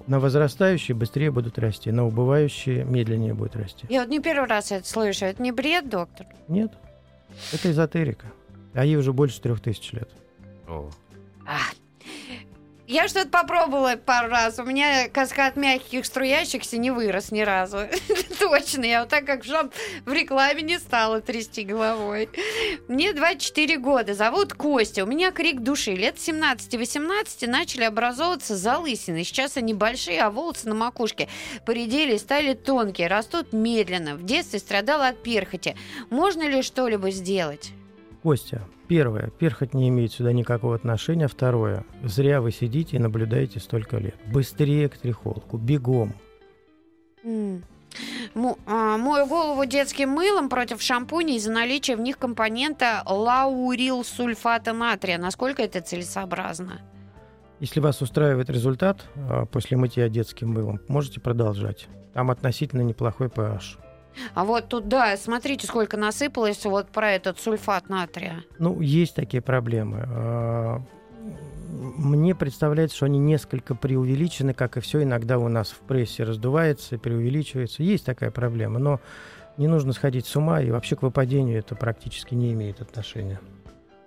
На 0.07 0.19
возрастающие 0.19 0.95
быстрее 0.95 1.31
будут 1.31 1.59
расти, 1.59 1.91
на 1.91 2.05
убывающие 2.05 2.83
медленнее 2.83 3.33
будут 3.33 3.55
расти. 3.55 3.85
Я 3.89 4.01
вот 4.01 4.09
не 4.09 4.19
первый 4.19 4.47
раз 4.47 4.71
это 4.71 4.87
слышу. 4.87 5.25
Это 5.25 5.41
не 5.41 5.51
бред, 5.51 5.89
доктор? 5.89 6.27
Нет. 6.47 6.71
Это 7.51 7.71
эзотерика. 7.71 8.27
А 8.73 8.85
ей 8.85 8.95
уже 8.97 9.13
больше 9.13 9.41
трех 9.41 9.59
тысяч 9.59 9.91
лет. 9.93 10.09
О. 10.67 10.89
А, 11.45 11.59
я 12.87 13.07
что-то 13.07 13.29
попробовала 13.29 13.95
пару 13.95 14.29
раз. 14.29 14.59
У 14.59 14.63
меня 14.63 15.09
каскад 15.09 15.55
мягких 15.55 16.05
струящихся 16.05 16.77
не 16.77 16.91
вырос 16.91 17.31
ни 17.31 17.41
разу. 17.41 17.79
Точно. 18.39 18.83
Я 18.83 19.01
вот 19.01 19.09
так 19.09 19.25
как 19.25 19.45
в, 19.45 19.71
в 20.05 20.13
рекламе 20.13 20.61
не 20.61 20.79
стала 20.79 21.21
трясти 21.21 21.63
головой. 21.63 22.29
Мне 22.87 23.13
24 23.13 23.77
года. 23.77 24.13
Зовут 24.13 24.53
Костя. 24.53 25.03
У 25.03 25.07
меня 25.07 25.31
крик 25.31 25.61
души. 25.61 25.91
Лет 25.91 26.17
17-18 26.17 27.47
начали 27.47 27.83
образовываться 27.83 28.55
залысины. 28.55 29.23
Сейчас 29.23 29.57
они 29.57 29.73
большие, 29.73 30.21
а 30.21 30.29
волосы 30.29 30.69
на 30.69 30.75
макушке 30.75 31.27
поредели 31.65 32.17
стали 32.17 32.53
тонкие. 32.53 33.07
Растут 33.07 33.53
медленно. 33.53 34.15
В 34.15 34.23
детстве 34.23 34.59
страдала 34.59 35.07
от 35.07 35.23
перхоти. 35.23 35.75
Можно 36.09 36.47
ли 36.47 36.61
что-либо 36.61 37.09
сделать? 37.11 37.71
Костя, 38.25 38.63
первое, 38.87 39.29
перхоть 39.29 39.75
не 39.75 39.87
имеет 39.89 40.11
сюда 40.11 40.33
никакого 40.33 40.73
отношения. 40.73 41.27
Второе, 41.27 41.85
зря 42.03 42.41
вы 42.41 42.51
сидите 42.51 42.95
и 42.95 42.99
наблюдаете 42.99 43.59
столько 43.59 43.97
лет. 43.97 44.15
Быстрее 44.25 44.89
к 44.89 44.97
трихолку, 44.97 45.59
бегом. 45.59 46.15
Mm. 47.23 47.61
А, 48.65 48.97
Мою 48.97 49.27
голову 49.27 49.63
детским 49.65 50.09
мылом 50.09 50.49
против 50.49 50.81
шампуней 50.81 51.37
из-за 51.37 51.51
наличия 51.51 51.95
в 51.95 51.99
них 51.99 52.17
компонента 52.17 53.03
лаурилсульфата 53.05 54.73
натрия. 54.73 55.19
Насколько 55.19 55.61
это 55.61 55.81
целесообразно? 55.81 56.81
Если 57.59 57.79
вас 57.79 58.01
устраивает 58.01 58.49
результат 58.49 59.05
а, 59.17 59.45
после 59.45 59.77
мытья 59.77 60.09
детским 60.09 60.49
мылом, 60.49 60.79
можете 60.87 61.19
продолжать. 61.19 61.85
Там 62.15 62.31
относительно 62.31 62.81
неплохой 62.81 63.27
pH. 63.27 63.84
А 64.33 64.43
вот 64.45 64.67
тут, 64.67 64.87
да, 64.87 65.15
смотрите, 65.17 65.67
сколько 65.67 65.97
насыпалось 65.97 66.63
вот 66.65 66.87
про 66.87 67.11
этот 67.11 67.39
сульфат 67.39 67.89
натрия. 67.89 68.43
Ну, 68.59 68.81
есть 68.81 69.15
такие 69.15 69.41
проблемы. 69.41 70.03
А, 70.07 70.81
Мне 71.69 72.35
представляется, 72.35 72.97
что 72.97 73.05
они 73.05 73.19
несколько 73.19 73.75
преувеличены, 73.75 74.53
как 74.53 74.77
и 74.77 74.79
все 74.79 75.03
иногда 75.03 75.37
у 75.37 75.47
нас 75.47 75.69
в 75.69 75.79
прессе 75.79 76.23
раздувается, 76.23 76.97
преувеличивается. 76.97 77.83
Есть 77.83 78.05
такая 78.05 78.31
проблема, 78.31 78.79
но 78.79 78.99
не 79.57 79.67
нужно 79.67 79.93
сходить 79.93 80.25
с 80.25 80.35
ума, 80.35 80.61
и 80.61 80.71
вообще 80.71 80.95
к 80.95 81.01
выпадению 81.01 81.59
это 81.59 81.75
практически 81.75 82.33
не 82.33 82.51
имеет 82.53 82.81
отношения. 82.81 83.39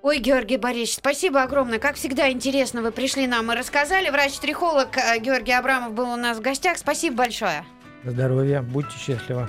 Ой, 0.02 0.20
Георгий 0.20 0.58
Борисович, 0.58 0.96
спасибо 0.98 1.42
огромное. 1.42 1.78
Как 1.78 1.96
всегда, 1.96 2.30
интересно, 2.30 2.82
вы 2.82 2.92
пришли 2.92 3.26
нам 3.26 3.50
и 3.50 3.56
рассказали. 3.56 4.10
Врач-трихолог 4.10 4.96
э, 4.96 5.18
Георгий 5.18 5.52
Абрамов 5.52 5.92
был 5.92 6.08
у 6.12 6.16
нас 6.16 6.38
в 6.38 6.40
гостях. 6.40 6.78
Спасибо 6.78 7.16
большое. 7.16 7.64
Здоровья, 8.04 8.62
будьте 8.62 8.96
счастливы. 8.96 9.48